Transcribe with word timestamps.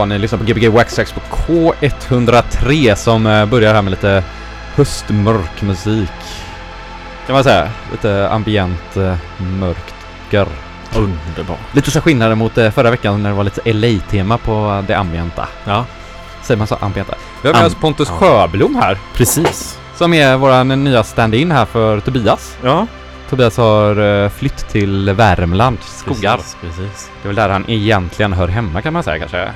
Ja, 0.00 0.04
ni 0.06 0.18
lyssnar 0.18 0.38
på 0.38 0.44
Gbg 0.44 0.68
Waxtrax 0.68 1.12
på 1.12 1.20
K103 1.20 2.94
som 2.94 3.26
eh, 3.26 3.46
börjar 3.46 3.74
här 3.74 3.82
med 3.82 3.90
lite 3.90 4.24
höstmörk 4.74 5.62
musik. 5.62 6.10
Kan 7.26 7.34
man 7.34 7.44
säga. 7.44 7.68
Lite 7.92 8.28
ambient 8.30 8.96
eh, 8.96 9.16
mörker. 9.38 10.46
Underbart. 10.96 11.58
Lite 11.72 11.90
så 11.90 12.00
skillnader 12.00 12.34
mot 12.34 12.58
eh, 12.58 12.70
förra 12.70 12.90
veckan 12.90 13.22
när 13.22 13.30
det 13.30 13.36
var 13.36 13.44
lite 13.44 13.72
LA-tema 13.72 14.38
på 14.38 14.84
det 14.86 14.94
ambienta. 14.94 15.48
Ja, 15.64 15.84
Säger 16.42 16.58
man 16.58 16.66
så 16.66 16.74
ambienta? 16.80 17.14
Vi 17.42 17.48
har 17.48 17.54
med 17.54 17.62
Am- 17.62 17.66
oss 17.66 17.74
Pontus 17.74 18.08
ja. 18.08 18.14
Sjöblom 18.14 18.74
här. 18.76 18.98
precis. 19.14 19.78
Som 19.96 20.14
är 20.14 20.36
våran 20.36 20.68
nya 20.84 21.04
stand-in 21.04 21.50
här 21.52 21.64
för 21.64 22.00
Tobias. 22.00 22.56
Ja, 22.62 22.86
Tobias 23.30 23.56
har 23.56 24.28
flytt 24.28 24.68
till 24.68 25.10
Värmland, 25.10 25.78
skogar. 25.82 26.36
Precis, 26.36 26.56
precis. 26.60 27.10
Det 27.22 27.26
är 27.26 27.28
väl 27.28 27.36
där 27.36 27.48
han 27.48 27.64
egentligen 27.70 28.32
hör 28.32 28.48
hemma 28.48 28.82
kan 28.82 28.92
man 28.92 29.02
säga 29.02 29.18
kanske. 29.18 29.48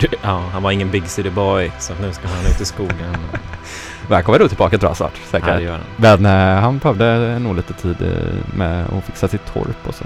Du, 0.00 0.06
ja, 0.22 0.42
han 0.52 0.62
var 0.62 0.70
ingen 0.70 0.90
big 0.90 1.06
city 1.08 1.30
boy, 1.30 1.72
så 1.78 1.92
nu 2.00 2.12
ska 2.12 2.28
han 2.28 2.46
ut 2.46 2.60
i 2.60 2.64
skogen. 2.64 3.16
Välkommen 4.08 4.40
du 4.40 4.48
tillbaka 4.48 4.78
tror 4.78 4.90
jag 4.90 4.96
snart, 4.96 5.16
säkert. 5.16 5.48
ja, 5.48 5.54
det 5.54 5.62
gör 5.62 5.72
han. 5.72 6.20
Men 6.20 6.26
eh, 6.26 6.62
han 6.62 6.78
behövde 6.78 7.38
nog 7.38 7.56
lite 7.56 7.72
tid 7.72 8.02
eh, 8.02 8.56
med 8.56 8.86
att 8.86 9.04
fixa 9.04 9.28
sitt 9.28 9.46
torp 9.46 9.88
och 9.88 9.94
så. 9.94 10.04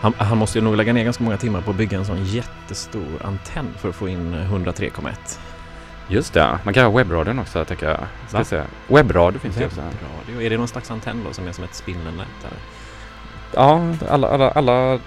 han. 0.00 0.14
Han 0.18 0.38
måste 0.38 0.58
ju 0.58 0.64
nog 0.64 0.76
lägga 0.76 0.92
ner 0.92 1.04
ganska 1.04 1.24
många 1.24 1.36
timmar 1.36 1.60
på 1.60 1.70
att 1.70 1.76
bygga 1.76 1.98
en 1.98 2.04
sån 2.04 2.24
jättestor 2.24 3.22
antenn 3.24 3.66
för 3.78 3.88
att 3.88 3.94
få 3.94 4.08
in 4.08 4.34
103,1. 4.34 5.38
Just 6.08 6.34
det, 6.34 6.58
man 6.64 6.74
kan 6.74 6.84
ha 6.84 6.98
webbradion 6.98 7.38
också 7.38 7.64
tycker 7.64 7.88
jag. 7.88 8.00
Ska 8.28 8.38
Va? 8.38 8.44
se. 8.44 8.62
Webbradio 8.88 9.38
finns 9.38 9.56
det 9.56 9.66
också. 9.66 9.80
Är 10.40 10.50
det 10.50 10.58
någon 10.58 10.68
slags 10.68 10.90
antenn 10.90 11.24
då 11.28 11.32
som 11.32 11.48
är 11.48 11.52
som 11.52 11.64
ett 11.64 11.74
spindelnät? 11.74 12.26
Ja, 13.54 13.80
alla, 14.08 14.28
alla, 14.28 14.50
alla 14.50 14.98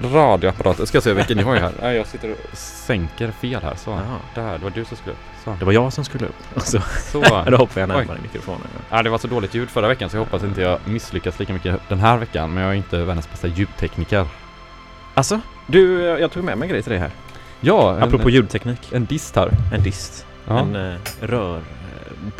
radioapparater. 0.00 0.84
Ska 0.84 0.96
jag 0.96 1.02
se 1.02 1.12
vilken 1.12 1.36
ni 1.36 1.42
har 1.42 1.56
här. 1.56 1.72
Nej, 1.82 1.96
jag 1.96 2.06
sitter 2.06 2.30
och 2.30 2.56
sänker 2.58 3.30
fel 3.30 3.62
här. 3.62 3.74
Så. 3.74 3.90
Jaha. 3.90 4.18
Där, 4.34 4.58
det 4.58 4.64
var 4.64 4.70
du 4.70 4.84
som 4.84 4.96
skulle 4.96 5.12
upp. 5.12 5.20
Så. 5.44 5.56
Det 5.58 5.64
var 5.64 5.72
jag 5.72 5.92
som 5.92 6.04
skulle 6.04 6.26
upp. 6.26 6.34
Alltså, 6.54 6.80
så. 7.12 7.20
då 7.50 7.56
hoppade 7.56 7.80
jag 7.80 7.90
Oj. 7.90 7.96
närmare 7.96 8.18
mikrofonen. 8.22 8.66
Ja, 8.90 9.02
det 9.02 9.10
var 9.10 9.18
så 9.18 9.28
dåligt 9.28 9.54
ljud 9.54 9.70
förra 9.70 9.88
veckan 9.88 10.10
så 10.10 10.16
jag 10.16 10.24
hoppas 10.24 10.42
inte 10.44 10.60
jag 10.60 10.78
misslyckas 10.84 11.38
lika 11.38 11.52
mycket 11.52 11.80
den 11.88 11.98
här 11.98 12.16
veckan. 12.18 12.54
Men 12.54 12.62
jag 12.62 12.72
är 12.72 12.76
inte 12.76 12.98
världens 12.98 13.30
bästa 13.30 13.48
ljudtekniker. 13.48 14.26
Alltså, 15.14 15.40
du, 15.66 16.02
jag 16.02 16.30
tog 16.32 16.44
med 16.44 16.58
mig 16.58 16.66
en 16.66 16.70
grej 16.72 16.82
till 16.82 16.90
dig 16.92 17.00
här. 17.00 17.10
Ja, 17.60 17.96
en, 17.96 18.02
Apropå 18.02 18.30
ljudteknik. 18.30 18.92
en 18.92 19.04
dist 19.04 19.36
här. 19.36 19.50
En 19.74 19.82
dist. 19.82 20.26
Ja. 20.48 20.58
En 20.60 20.76
uh, 20.76 20.96
rör 21.20 21.56
uh, 21.56 21.62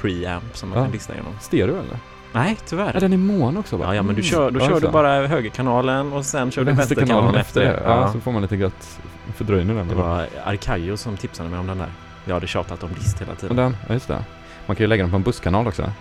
preamp 0.00 0.56
som 0.56 0.69
man 0.69 0.79
Ja. 0.79 0.85
kan 0.85 0.93
dista 0.93 1.14
genom. 1.14 1.32
Stereo 1.41 1.75
eller? 1.75 1.99
Nej, 2.37 2.56
tyvärr. 2.67 2.91
Ja, 2.94 3.00
den 3.00 3.12
är 3.12 3.17
mono 3.17 3.59
också 3.61 3.77
va? 3.77 3.85
Ja, 3.88 3.94
ja 3.94 4.03
men 4.03 4.15
du 4.17 4.23
kör, 4.23 4.50
då 4.50 4.61
Ja, 4.61 4.69
kör 4.69 4.81
du 4.81 4.88
bara 4.88 5.27
högerkanalen 5.27 6.12
och 6.12 6.25
sen 6.25 6.50
kör 6.50 6.65
du 6.65 6.73
vänsterkanalen 6.73 7.35
efter 7.35 7.61
det. 7.61 7.81
Ja, 7.85 7.91
Ja. 8.00 8.12
så 8.12 8.21
får 8.21 8.33
man 8.33 8.43
lite 8.43 8.56
gött 8.56 8.99
fördröjning 9.37 9.77
där. 9.77 9.85
Det 9.85 9.94
var 9.94 10.27
Arkayo 10.44 10.97
som 10.97 11.17
tipsade 11.17 11.49
mig 11.50 11.59
om 11.59 11.67
den 11.67 11.79
där. 11.79 11.88
Jag 12.25 12.35
hade 12.35 12.47
tjatat 12.47 12.83
om 12.83 12.91
dist 12.99 13.21
hela 13.21 13.35
tiden. 13.35 13.56
den, 13.56 13.77
ja 13.88 13.94
just 13.94 14.09
det. 14.09 14.25
Man 14.67 14.77
kan 14.77 14.85
ju 14.85 14.88
lägga 14.88 15.03
den 15.03 15.11
på 15.11 15.17
en 15.17 15.23
busskanal 15.23 15.67
också. 15.67 15.93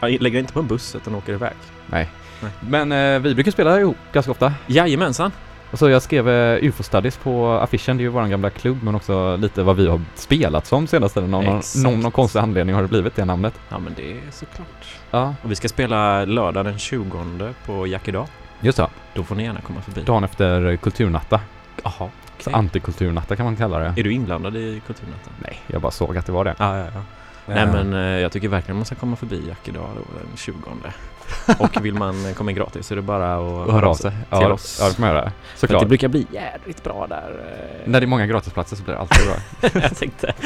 Jag 0.00 0.22
lägger 0.22 0.38
inte 0.38 0.52
på 0.52 0.60
en 0.60 0.66
buss 0.66 0.94
utan 0.94 1.14
åker 1.14 1.32
iväg. 1.32 1.52
Nej. 1.86 2.08
Nej. 2.42 2.50
Men 2.60 2.92
eh, 2.92 3.20
vi 3.20 3.34
brukar 3.34 3.50
spela 3.52 3.80
ihop 3.80 3.96
ganska 4.12 4.32
ofta. 4.32 4.52
Jajamensan. 4.66 5.32
Och 5.70 5.78
så 5.78 5.88
jag 5.90 6.02
skrev 6.02 6.28
eh, 6.28 6.64
UFO 6.68 6.82
Studies 6.82 7.16
på 7.16 7.48
affischen, 7.52 7.96
det 7.96 8.00
är 8.00 8.04
ju 8.04 8.08
vår 8.08 8.26
gamla 8.26 8.50
klubb, 8.50 8.78
men 8.82 8.94
också 8.94 9.36
lite 9.36 9.62
vad 9.62 9.76
vi 9.76 9.86
har 9.88 10.00
spelat 10.14 10.66
som 10.66 10.86
senaste. 10.86 11.20
Någon, 11.20 11.44
någon, 11.44 11.62
någon, 11.82 12.00
någon 12.00 12.12
konstig 12.12 12.38
anledning 12.38 12.74
har 12.74 12.82
det 12.82 12.88
blivit 12.88 13.16
det 13.16 13.24
namnet. 13.24 13.54
Ja 13.68 13.78
men 13.78 13.94
det 13.96 14.10
är 14.12 14.20
såklart. 14.30 14.86
Ja, 15.10 15.34
Och 15.42 15.50
vi 15.50 15.54
ska 15.54 15.68
spela 15.68 16.24
lördag 16.24 16.64
den 16.64 16.78
20 16.78 17.54
på 17.66 17.86
Jack 17.86 18.08
idag. 18.08 18.26
just 18.60 18.78
det. 18.78 18.86
Då 19.14 19.24
får 19.24 19.34
ni 19.34 19.42
gärna 19.44 19.60
komma 19.60 19.80
förbi. 19.80 20.00
Dagen 20.02 20.24
efter 20.24 20.76
Kulturnatta. 20.76 21.40
Jaha. 21.84 22.08
Så 22.40 22.50
Antikulturnatta 22.50 23.36
kan 23.36 23.44
man 23.44 23.56
kalla 23.56 23.78
det. 23.78 23.94
Är 23.96 24.04
du 24.04 24.12
inblandad 24.12 24.56
i 24.56 24.82
Kulturnatten? 24.86 25.32
Nej, 25.42 25.60
jag 25.66 25.82
bara 25.82 25.92
såg 25.92 26.16
att 26.16 26.26
det 26.26 26.32
var 26.32 26.44
det. 26.44 26.54
Ja, 26.58 26.78
ja, 26.78 26.84
ja. 26.94 27.00
Nej 27.54 27.66
men 27.66 27.92
eh, 27.94 28.00
jag 28.20 28.32
tycker 28.32 28.48
verkligen 28.48 28.76
man 28.76 28.84
ska 28.84 28.94
komma 28.94 29.16
förbi 29.16 29.42
Jack 29.48 29.68
idag 29.68 29.88
då, 29.96 30.02
den 30.18 30.36
20 30.36 30.54
Och 31.58 31.84
vill 31.84 31.94
man 31.94 32.26
eh, 32.26 32.32
komma 32.34 32.50
in 32.50 32.56
gratis 32.56 32.86
så 32.86 32.94
är 32.94 32.96
det 32.96 33.02
bara 33.02 33.34
att 33.34 33.70
höra 33.70 33.88
av 33.88 33.94
sig. 33.94 34.10
till 34.10 34.20
Ja, 34.30 34.52
oss. 34.52 34.78
ja, 34.80 34.88
det 34.88 34.94
får 34.94 35.00
man 35.02 35.10
göra. 35.10 35.32
Såklart. 35.56 35.80
det 35.82 35.86
brukar 35.86 36.08
bli 36.08 36.26
jävligt 36.32 36.84
bra 36.84 37.06
där. 37.08 37.30
eh. 37.30 37.90
När 37.90 38.00
det 38.00 38.04
är 38.04 38.08
många 38.08 38.26
gratisplatser 38.26 38.76
så 38.76 38.82
blir 38.82 38.94
det 38.94 39.00
alltid 39.00 39.26
bra. 39.26 39.36
jag 39.82 39.96
tänkte, 39.96 40.32
Ja. 40.42 40.44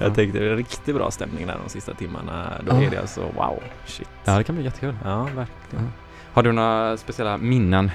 jag 0.00 0.14
tänkte 0.14 0.38
det 0.38 0.50
är 0.50 0.56
riktigt 0.56 0.94
bra 0.94 1.10
stämning 1.10 1.46
där 1.46 1.56
de 1.64 1.70
sista 1.70 1.94
timmarna. 1.94 2.52
Då 2.66 2.72
Ja. 2.76 2.82
är 2.82 2.90
det 2.90 2.98
alltså 3.00 3.20
wow, 3.36 3.62
shit. 3.86 4.08
Ja, 4.24 4.38
det 4.38 4.44
kan 4.44 4.54
bli 4.54 4.64
jättekul. 4.64 4.96
Ja, 5.04 5.22
verkligen. 5.22 5.92
Har 6.32 6.42
du 6.42 6.52
några 6.52 6.96
speciella 6.96 7.36
minnen? 7.36 7.90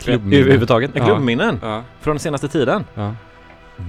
Klubbminnen? 0.00 0.40
Överhuvudtaget? 0.40 0.90
Ja. 0.94 1.04
Klubbminnen? 1.04 1.58
Ja. 1.62 1.82
Från 2.00 2.14
den 2.14 2.20
senaste 2.20 2.48
tiden? 2.48 2.84
ja. 2.94 3.14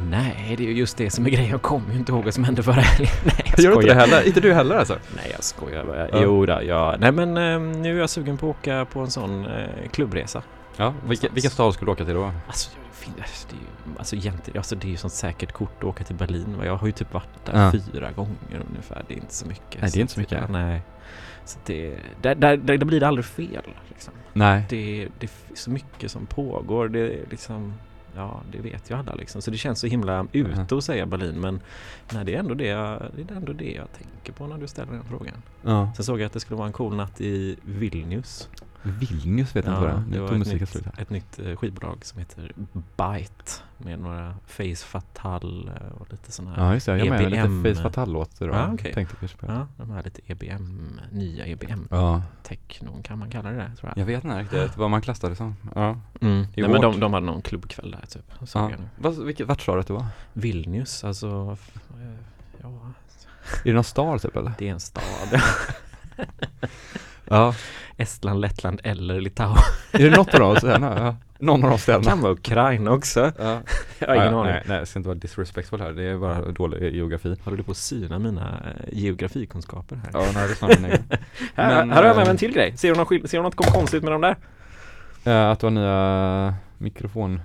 Nej, 0.10 0.56
det 0.58 0.64
är 0.64 0.68
ju 0.68 0.74
just 0.74 0.98
det 0.98 1.10
som 1.10 1.26
är 1.26 1.30
grejen. 1.30 1.50
Jag 1.50 1.62
kommer 1.62 1.92
ju 1.92 2.00
inte 2.00 2.12
ihåg 2.12 2.24
vad 2.24 2.34
som 2.34 2.44
hände 2.44 2.64
förra 2.64 2.82
helgen. 2.82 3.14
Nej, 3.26 3.44
jag 3.46 3.60
Gör 3.60 3.72
du 3.72 3.76
inte 3.76 3.88
det 3.88 4.00
heller? 4.00 4.28
Inte 4.28 4.40
du 4.40 4.54
heller 4.54 4.76
alltså? 4.76 4.98
Nej, 5.16 5.32
jag 5.32 5.44
skojar 5.44 5.86
bara. 5.86 6.10
Ja. 6.10 6.20
Jo 6.24 6.46
då, 6.46 6.60
ja. 6.64 6.96
Nej 7.00 7.12
men 7.12 7.38
eh, 7.38 7.60
nu 7.82 7.96
är 7.96 8.00
jag 8.00 8.10
sugen 8.10 8.38
på 8.38 8.50
att 8.50 8.56
åka 8.58 8.86
på 8.86 9.00
en 9.00 9.12
sån 9.12 9.46
eh, 9.46 9.90
klubbresa. 9.92 10.44
Ja. 10.78 10.94
Vilken, 11.08 11.34
vilken 11.34 11.52
stad 11.52 11.74
skulle 11.74 11.90
du 11.90 11.94
åka 11.94 12.06
till 12.06 12.14
då? 12.14 12.32
Alltså, 12.48 12.70
det 13.16 13.22
är 13.22 13.60
ju, 13.60 13.98
alltså 13.98 14.16
egentligen, 14.16 14.58
alltså 14.58 14.76
det 14.76 14.88
är 14.88 14.90
ju 14.90 14.98
sånt 14.98 15.14
säkert 15.14 15.52
kort 15.52 15.78
att 15.78 15.84
åka 15.84 16.04
till 16.04 16.16
Berlin. 16.16 16.58
Jag 16.64 16.76
har 16.76 16.88
ju 16.88 16.94
typ 16.94 17.14
varit 17.14 17.46
där 17.46 17.64
Ja. 17.66 17.72
fyra 17.72 18.12
gånger 18.12 18.64
ungefär. 18.70 19.04
Det 19.08 19.14
är 19.14 19.18
inte 19.18 19.34
så 19.34 19.48
mycket. 19.48 19.82
Nej, 19.82 19.92
det 19.94 20.00
är 20.00 20.02
inte 20.02 20.14
så 20.14 20.20
mycket. 20.20 20.38
ja, 20.42 20.48
Nej. 20.50 20.82
Så 21.46 21.60
det, 21.66 21.98
där, 22.22 22.36
där, 22.36 22.58
där, 22.58 22.78
blir 22.78 23.00
det 23.00 23.08
aldrig 23.08 23.26
fel. 23.26 23.64
Liksom. 23.90 24.14
Nej. 24.34 24.64
Det, 24.70 25.08
det 25.20 25.26
är 25.26 25.56
så 25.56 25.70
mycket 25.70 26.12
som 26.12 26.26
pågår. 26.26 26.90
Det 26.90 27.00
är 27.00 27.20
liksom, 27.30 27.74
ja, 28.18 28.42
det 28.52 28.60
vet 28.60 28.92
ju 28.92 28.96
alla 28.96 29.16
liksom. 29.16 29.42
Så 29.42 29.52
det 29.52 29.58
känns 29.58 29.80
så 29.80 29.88
himla 29.88 30.28
ute 30.32 30.78
att 30.78 30.84
säga 30.84 31.06
Berlin. 31.06 31.42
Men 31.42 31.60
nej, 32.14 32.26
det 32.26 32.36
är 32.36 32.40
ändå 32.40 32.54
det, 32.54 32.68
jag, 32.68 33.02
det 33.16 33.34
är 33.34 33.38
ändå 33.38 33.54
det 33.54 33.72
jag 33.72 33.88
tänker 33.94 34.34
på 34.34 34.48
när 34.48 34.58
du 34.58 34.68
ställer 34.68 34.92
den 34.92 35.04
frågan. 35.04 35.42
Ja. 35.62 35.92
Sen 35.96 36.06
såg 36.06 36.20
jag 36.20 36.26
att 36.26 36.34
det 36.34 36.40
skulle 36.40 36.58
vara 36.58 36.68
en 36.68 36.74
cool 36.74 36.96
natt 36.96 37.22
i 37.22 37.58
Vilnius. 37.64 38.50
Vilnius 38.82 39.56
vet 39.56 39.66
jag 39.66 39.74
inte 39.74 39.86
vad 39.86 39.96
det 39.96 39.98
är. 39.98 40.12
det 40.12 40.20
var 40.20 40.42
ett 40.42 40.48
nytt, 40.62 41.00
ett 41.00 41.10
nytt 41.10 41.40
eh, 41.40 41.56
skivbolag 41.56 42.06
som 42.06 42.20
heter 42.20 42.52
Byte 42.74 43.52
med 43.78 44.00
några 44.00 44.36
Face 44.48 44.76
Fatal 44.86 45.72
eh, 45.82 46.02
och 46.02 46.12
lite 46.12 46.32
sådana 46.32 46.56
här. 46.56 46.66
Ja 46.66 46.74
just 46.74 46.86
det, 46.86 46.98
jag 46.98 47.08
EBM. 47.22 47.64
lite 47.64 47.76
Face 47.76 47.84
Fatal-låter 47.84 48.50
och 48.50 48.56
Ja, 48.56 48.70
okej. 48.74 48.94
tänkte 48.94 49.16
vi 49.20 49.28
spela. 49.28 49.54
Ja, 49.54 49.68
de 49.86 49.92
här 49.92 50.04
lite 50.04 50.22
EBM, 50.26 51.00
nya 51.12 51.46
EBM. 51.48 51.88
Ja. 51.90 52.22
Technon 52.44 53.04
kan 53.04 53.20
man 53.20 53.30
kalla 53.32 53.50
det 53.50 53.56
där, 53.58 53.72
tror 53.80 53.90
jag. 53.96 53.98
Jag 54.02 54.06
vet 54.06 54.24
inte 54.24 54.40
riktigt 54.40 54.78
vad 54.78 54.90
man 54.92 55.02
klassar 55.02 55.30
det 55.30 55.36
som. 55.36 55.56
Ja. 55.76 55.88
Mm. 56.22 56.46
Det 56.56 56.62
är 56.62 56.68
Nej, 56.68 56.72
men 56.72 56.82
de, 56.82 57.00
de 57.00 57.14
hade 57.14 57.26
någon 57.26 57.42
klubbkväll 57.42 57.92
där 57.92 58.06
typ. 58.08 58.48
Såg 58.50 58.62
ja. 58.62 58.72
jag 58.72 59.10
nu. 59.18 59.26
Vilket, 59.26 59.48
vart 59.48 59.62
sa 59.62 59.74
du 59.74 59.80
att 59.80 59.88
du 59.88 59.94
var? 59.94 60.06
Vilnius, 60.34 61.04
alltså. 61.04 61.58
eh, 61.90 62.24
Ja, 62.62 62.70
Är 63.64 63.64
det 63.64 63.74
någon 63.74 63.84
stad 63.84 64.22
typ 64.22 64.36
eller? 64.36 64.52
det 64.58 64.68
är 64.68 64.72
en 64.74 64.80
stad. 64.80 65.04
Ja. 67.30 67.54
Estland, 67.98 68.42
Lettland 68.42 68.82
eller 68.84 69.22
Litauen. 69.22 69.58
Är 69.92 70.10
det 70.10 70.18
något 70.18 70.34
av 70.34 70.40
dem? 70.40 70.56
Så 70.56 70.68
ja. 70.68 71.16
Någon 71.40 71.64
av 71.64 71.70
de 71.70 71.80
städerna? 71.80 72.10
Kan 72.10 72.22
vara 72.22 72.34
Ukraina 72.34 72.92
också. 72.92 73.32
Ja. 73.40 73.62
Jag 74.00 74.08
har 74.08 74.16
ingen 74.16 74.34
ja, 74.34 74.40
aning. 74.40 74.54
Nej, 74.54 74.64
nej, 74.68 74.78
jag 74.78 74.88
ska 74.88 75.00
inte 75.00 75.10
vara 75.10 75.20
disrespectful 75.20 75.82
här. 75.82 75.92
Det 75.92 76.04
är 76.04 76.18
bara 76.18 76.52
dålig 76.52 76.96
geografi. 76.96 77.38
Håller 77.44 77.58
du 77.58 77.64
på 77.64 77.72
att 77.72 77.78
syna 77.78 78.20
mina 78.20 78.62
eh, 78.66 78.98
geografikunskaper 78.98 79.96
här? 79.96 80.10
Ja, 80.14 80.26
nej, 80.34 80.48
det 80.48 80.54
är 80.54 80.56
snarare 80.56 80.80
nej. 80.80 81.02
Här, 81.56 81.86
Men, 81.86 81.92
här 81.92 82.02
har 82.02 82.08
jag 82.08 82.16
med 82.16 82.26
mig 82.26 82.32
en 82.32 82.38
till 82.38 82.54
grej. 82.54 82.78
Ser 82.78 82.90
du 82.92 82.96
något, 82.96 83.30
ser 83.30 83.38
du 83.38 83.44
något 83.44 83.56
konstigt 83.56 84.04
med 84.04 84.12
de 84.12 84.22
där? 84.22 84.36
Eh, 85.24 85.52
att 85.52 85.60
du 85.60 85.66
har 85.66 85.72
nya 85.72 86.54
mikrofon... 86.78 87.42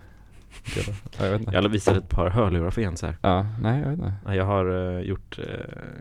Ja, 0.76 0.83
jag 1.25 1.31
vet 1.31 1.40
inte. 1.40 1.52
Jag 1.54 1.69
visade 1.69 1.99
ett 1.99 2.09
par 2.09 2.31
hörlurar 2.31 2.71
för 2.71 2.81
Jens 2.83 3.02
här. 3.02 3.16
Ja, 3.23 3.47
nej 3.61 3.81
jag 3.81 3.88
vet 3.90 3.99
inte. 3.99 4.12
Jag 4.35 4.45
har 4.45 4.95
eh, 4.97 5.00
gjort 5.00 5.38
uh, 5.38 5.45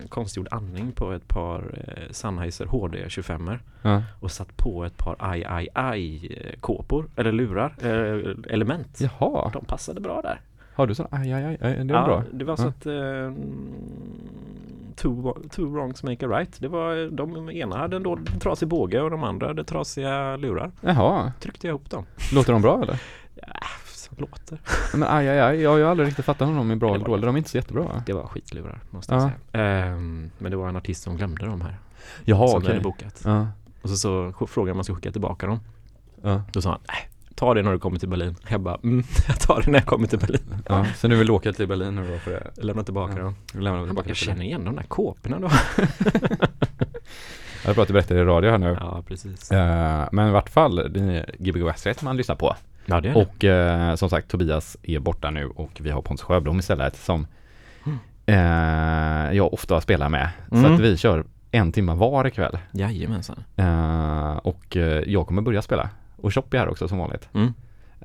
konstgjord 0.10 0.48
andning 0.51 0.91
på 0.91 1.12
ett 1.12 1.27
par 1.27 1.60
uh, 1.62 2.12
Sennheiser 2.12 2.65
HD 2.65 3.10
25 3.10 3.48
er 3.48 3.60
Ja. 3.82 4.03
och 4.20 4.32
satt 4.32 4.58
på 4.58 4.86
ett 4.86 4.98
par 4.98 5.15
ai 5.20 5.68
ai 5.75 6.38
eh, 6.41 6.60
kåpor 6.60 7.06
eller 7.15 7.32
lurar, 7.32 7.74
eh, 7.82 8.53
element. 8.53 9.00
Jaha, 9.01 9.50
De 9.53 9.65
passade 9.65 10.01
bra 10.01 10.22
där. 10.22 10.41
har 10.75 10.88
du 10.88 10.96
sån? 10.96 11.08
Aj, 11.12 11.34
aj, 11.34 11.44
aj, 11.46 11.58
aj, 11.62 11.74
det 11.74 11.80
är 11.80 12.06
bra. 12.06 12.24
Det 12.32 12.46
var 12.46 12.56
så 12.56 12.63
Ja. 12.63 12.70
att 12.70 12.86
uh, 12.86 13.34
two, 14.96 15.34
two 15.50 15.65
wrongs 15.65 16.03
make 16.03 16.25
a 16.25 16.30
right. 16.30 16.60
Det 16.62 16.68
var, 16.68 17.12
de 17.12 17.50
ena 17.51 17.77
hade 17.77 17.96
en 17.96 18.25
trasig 18.39 18.68
båge 18.68 19.01
och 19.01 19.12
de 19.12 19.24
andra 19.24 19.48
hade 19.48 19.63
trasiga 19.63 20.36
lurar. 20.38 20.72
Jaha, 20.82 21.32
Tryckte 21.39 21.68
jag 21.68 21.72
ihop 21.72 21.89
dem. 21.89 22.06
låter 22.34 22.53
de 22.53 22.62
bra 22.62 22.82
eller? 22.84 23.01
Låter. 24.18 24.58
Men 24.94 25.03
aj, 25.03 25.30
aj, 25.30 25.39
aj, 25.39 25.62
jag 25.62 25.70
har 25.70 25.77
ju 25.77 25.86
aldrig 25.88 26.08
riktigt 26.08 26.25
fattat 26.25 26.48
om 26.48 26.56
de 26.56 26.72
är 26.72 26.75
bra 26.75 26.89
Det 26.89 26.96
eller 26.96 27.06
dåliga. 27.06 27.25
De 27.25 27.36
är 27.36 27.38
inte 27.38 27.50
så 27.50 27.58
jättebra 27.58 27.84
va? 27.84 28.03
Det 28.06 28.13
var 28.13 28.27
skitlurar 28.27 28.80
måste 28.89 29.13
jag 29.13 29.24
Ja. 29.24 29.32
säga. 29.51 29.65
Ehm, 29.86 30.30
men 30.38 30.51
det 30.51 30.58
var 30.58 30.70
en 30.70 30.75
artist 30.75 31.03
som 31.03 31.18
glömde 31.18 31.46
dem 31.46 31.62
här. 31.62 31.80
Jaha, 32.25 32.48
som 32.48 32.58
okej. 32.58 32.70
hade 32.70 32.82
bokat. 32.82 33.22
Ja, 33.25 33.48
Och 33.82 33.89
så, 33.89 33.96
så 33.98 34.34
frågade 34.48 34.65
man 34.65 34.72
om 34.72 34.77
man 34.77 34.84
skulle 34.84 34.96
skicka 34.96 35.12
tillbaka 35.12 35.48
dem. 35.48 35.60
ja, 36.24 36.41
Då 36.51 36.62
sa 36.62 36.70
han, 36.70 36.80
nej, 36.88 37.10
ta 37.36 37.53
det 37.53 37.62
när 37.63 37.72
du 37.72 37.80
kommer 37.80 38.00
till 38.00 38.10
Berlin. 38.10 38.36
Jag 38.50 38.62
bara, 38.62 38.75
mm, 38.84 39.03
jag 39.27 39.39
tar 39.39 39.62
det 39.65 39.72
när 39.72 39.80
jag 39.80 39.86
kommer 39.88 40.08
till 40.08 40.20
Berlin. 40.20 40.56
ja. 40.68 40.86
Så 40.98 41.08
nu 41.08 41.15
vill 41.15 41.27
du 41.27 41.34
åka 41.34 41.53
till 41.53 41.68
Berlin 41.68 41.96
nu 41.96 42.12
då 42.13 42.18
för 42.20 42.32
det? 42.32 42.63
Lämna 42.63 42.84
tillbaka 42.84 43.13
Ja. 43.18 43.24
dem. 43.24 43.36
Lämnar 43.53 43.72
Han 43.72 43.80
bara, 43.80 43.88
tillbaka 43.88 44.10
jag 44.10 44.18
känner 44.18 44.44
igen 44.46 44.65
de 44.65 44.75
där 44.75 44.84
kåporna 44.84 45.39
då. 45.39 45.50
Jag 47.63 47.70
är 47.70 47.74
bra 47.74 47.82
att 47.82 47.88
du 47.88 47.94
berättar 47.94 48.15
i 48.15 48.24
radio 48.24 48.51
här 48.51 48.58
nu. 48.58 48.77
Ja, 48.80 49.03
precis. 49.08 49.51
Eh, 49.51 50.08
men 50.12 50.27
i 50.27 50.32
vart 50.32 50.50
fall, 50.50 50.75
det 50.75 51.00
är 51.00 51.36
Gbg 51.39 51.63
West 51.63 52.01
man 52.01 52.18
lyssnar 52.18 52.36
på. 52.36 52.56
Ja, 52.86 53.02
det 53.02 53.10
är 53.10 53.14
det. 53.14 53.22
Och 53.22 53.44
eh, 53.44 53.96
som 53.96 54.10
sagt, 54.10 54.28
Tobias 54.28 54.78
är 54.84 55.00
borta 55.00 55.30
nu 55.30 55.46
och 55.46 55.72
vi 55.80 55.90
har 55.90 56.02
Pontus 56.02 56.24
Sjöblom 56.26 56.60
istället 56.60 56.96
som 56.96 57.28
Mm. 57.86 58.00
eh, 58.26 59.38
jag 59.38 59.54
ofta 59.54 59.82
spelar 59.82 60.10
med. 60.10 60.30
Så 60.50 60.56
Mm. 60.56 60.74
att 60.74 60.80
vi 60.80 60.98
kör 60.98 61.24
en 61.52 61.72
timme 61.72 61.94
var 61.94 62.28
ikväll. 62.28 62.58
Jajamensan. 62.72 63.44
Eh, 63.56 64.38
och 64.38 64.78
eh, 64.78 65.04
jag 65.08 65.28
kommer 65.28 65.42
börja 65.42 65.62
spela. 65.62 65.90
Och 66.18 66.34
Choppi 66.34 66.58
är 66.58 66.62
här 66.62 66.70
också 66.70 66.88
som 66.88 66.98
vanligt. 66.98 67.30
Mm. 67.34 67.54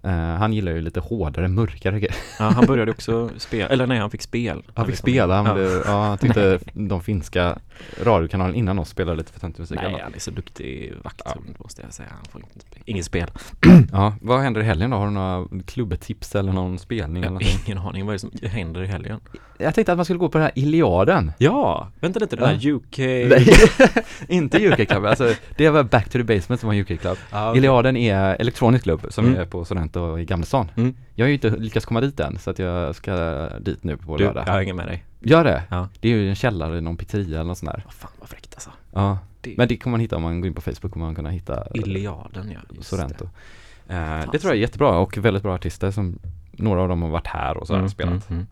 Eh, 0.07 0.13
han 0.13 0.53
gillar 0.53 0.73
ju 0.73 0.81
lite 0.81 1.01
hårdare, 1.01 1.49
mörkare 1.49 2.01
grejer. 2.01 2.17
Ja, 2.39 2.45
han 2.45 2.67
började 2.67 2.91
också 2.91 3.31
spela, 3.39 3.69
eller 3.69 3.87
nej, 3.87 3.99
han 3.99 4.11
fick 4.11 4.23
spel. 4.23 4.63
Han 4.75 4.87
fick 4.87 4.97
spela, 4.97 5.37
han, 5.37 5.47
Ja. 5.47 5.55
blev, 5.55 5.83
ja, 5.87 6.03
han 6.03 6.19
tyckte 6.27 6.59
de 6.73 7.03
finska 7.03 7.59
radiokanalerna 8.05 8.57
innan 8.57 8.79
oss 8.79 8.89
spelade 8.89 9.17
lite 9.17 9.33
för 9.33 9.41
töntig 9.41 9.61
musik. 9.61 9.79
Nej, 9.83 10.01
han 10.03 10.15
är 10.15 10.19
så 10.19 10.31
duktig 10.31 10.93
vakthund 11.05 11.55
måste 11.59 11.83
jag 11.83 11.93
säga. 11.95 12.09
Han 12.11 12.25
får 12.33 12.41
inte 12.41 12.61
spela. 12.61 12.83
Inget 12.87 13.05
spel. 13.05 13.31
Ja, 13.93 14.15
vad 14.21 14.41
händer 14.41 14.61
i 14.61 14.65
helgen 14.65 14.91
då? 14.91 14.97
Har 14.97 15.07
du 15.07 15.13
några 15.13 15.47
klubbtips 15.67 16.35
eller 16.35 16.53
någon 16.53 16.79
spelning 16.79 17.23
eller 17.23 17.31
någonting? 17.33 17.59
ingen 17.67 17.79
aning 17.79 18.07
vad 18.07 18.13
det 18.13 18.17
är 18.17 18.19
som 18.19 18.31
händer 18.49 18.83
i 18.83 18.87
helgen. 18.87 19.21
Jag 19.59 19.75
tänkte 19.75 19.93
att 19.93 19.99
man 19.99 20.05
skulle 20.05 20.19
gå 20.19 20.29
på 20.29 20.39
den 20.39 20.43
här 20.43 20.53
Iliaden. 20.55 21.33
Ja, 21.39 21.89
vänta 22.01 22.19
lite, 22.21 22.37
den 22.37 22.49
här 22.49 22.69
UK... 22.71 22.99
Nej, 22.99 23.47
inte 24.29 24.69
UK 24.69 24.89
Club. 24.89 25.05
Alltså, 25.05 25.33
det 25.57 25.71
var 25.71 25.83
Back 25.83 26.05
to 26.09 26.19
the 26.19 26.25
Basement 26.25 26.61
som 26.61 26.69
var 26.69 26.75
UK 26.77 26.87
Club. 27.01 27.17
Ja, 27.31 27.51
okej. 27.51 27.59
Iliaden 27.59 27.97
är 27.97 28.37
elektronisk 28.41 28.85
klubb 28.85 29.07
som 29.11 29.27
Mm. 29.27 29.41
är 29.41 29.45
på 29.45 29.65
Sorrento 29.97 30.19
i 30.19 30.25
Gamlestan. 30.25 30.71
Mm. 30.77 30.95
Jag 31.15 31.25
har 31.25 31.29
ju 31.29 31.35
inte 31.35 31.51
lyckats 31.51 31.87
komma 31.87 32.01
dit 32.01 32.21
än 32.21 32.39
så 32.39 32.51
att 32.51 32.59
jag 32.59 32.95
ska 32.95 33.49
dit 33.61 33.85
nu 33.85 33.97
på 33.97 34.17
Du, 34.17 34.25
lördag. 34.25 34.45
jag 34.47 34.53
hänger 34.53 34.75
med 34.75 34.87
dig. 34.87 35.05
Gör 35.21 35.45
det? 35.45 35.63
Ja. 35.71 35.89
Det 36.01 36.09
är 36.09 36.13
ju 36.17 36.29
en 36.29 36.35
källare 36.35 36.79
i 36.79 36.81
någon 36.81 36.97
pizzeria 36.97 37.35
eller 37.41 37.45
något 37.49 37.59
sånt 37.59 37.73
där. 37.73 37.83
Vad 37.85 37.95
fan 37.95 38.11
vad 38.21 38.29
fräckt 38.29 38.55
alltså. 38.55 38.71
Ja. 38.93 39.19
Det- 39.41 39.55
Men 39.57 39.69
det 39.69 39.77
kommer 39.77 39.91
man 39.93 40.01
hitta 40.01 40.17
om 40.17 40.23
man 40.23 40.41
går 40.41 40.49
in 40.49 40.55
på 40.55 40.61
Facebook 40.61 40.93
kommer 40.93 41.07
man 41.07 41.15
kunna 41.15 41.31
hitta 41.31 41.67
Iliaden 41.75 42.51
ja. 42.55 42.61
just 42.77 42.89
Sorrento. 42.89 43.29
det. 43.87 43.95
Eh, 43.95 44.31
det 44.33 44.39
tror 44.39 44.51
jag 44.51 44.57
är 44.57 44.61
jättebra 44.61 44.99
och 44.99 45.19
väldigt 45.19 45.43
bra 45.43 45.55
artister 45.55 45.91
som 45.91 46.19
några 46.53 46.81
av 46.83 46.89
dem 46.89 47.03
har 47.03 47.09
varit 47.09 47.27
här 47.27 47.57
och 47.57 47.67
så 47.67 47.73
har 47.73 47.79
Mm, 47.79 47.91
spelat. 47.91 48.31
mm, 48.31 48.39
mm. 48.41 48.47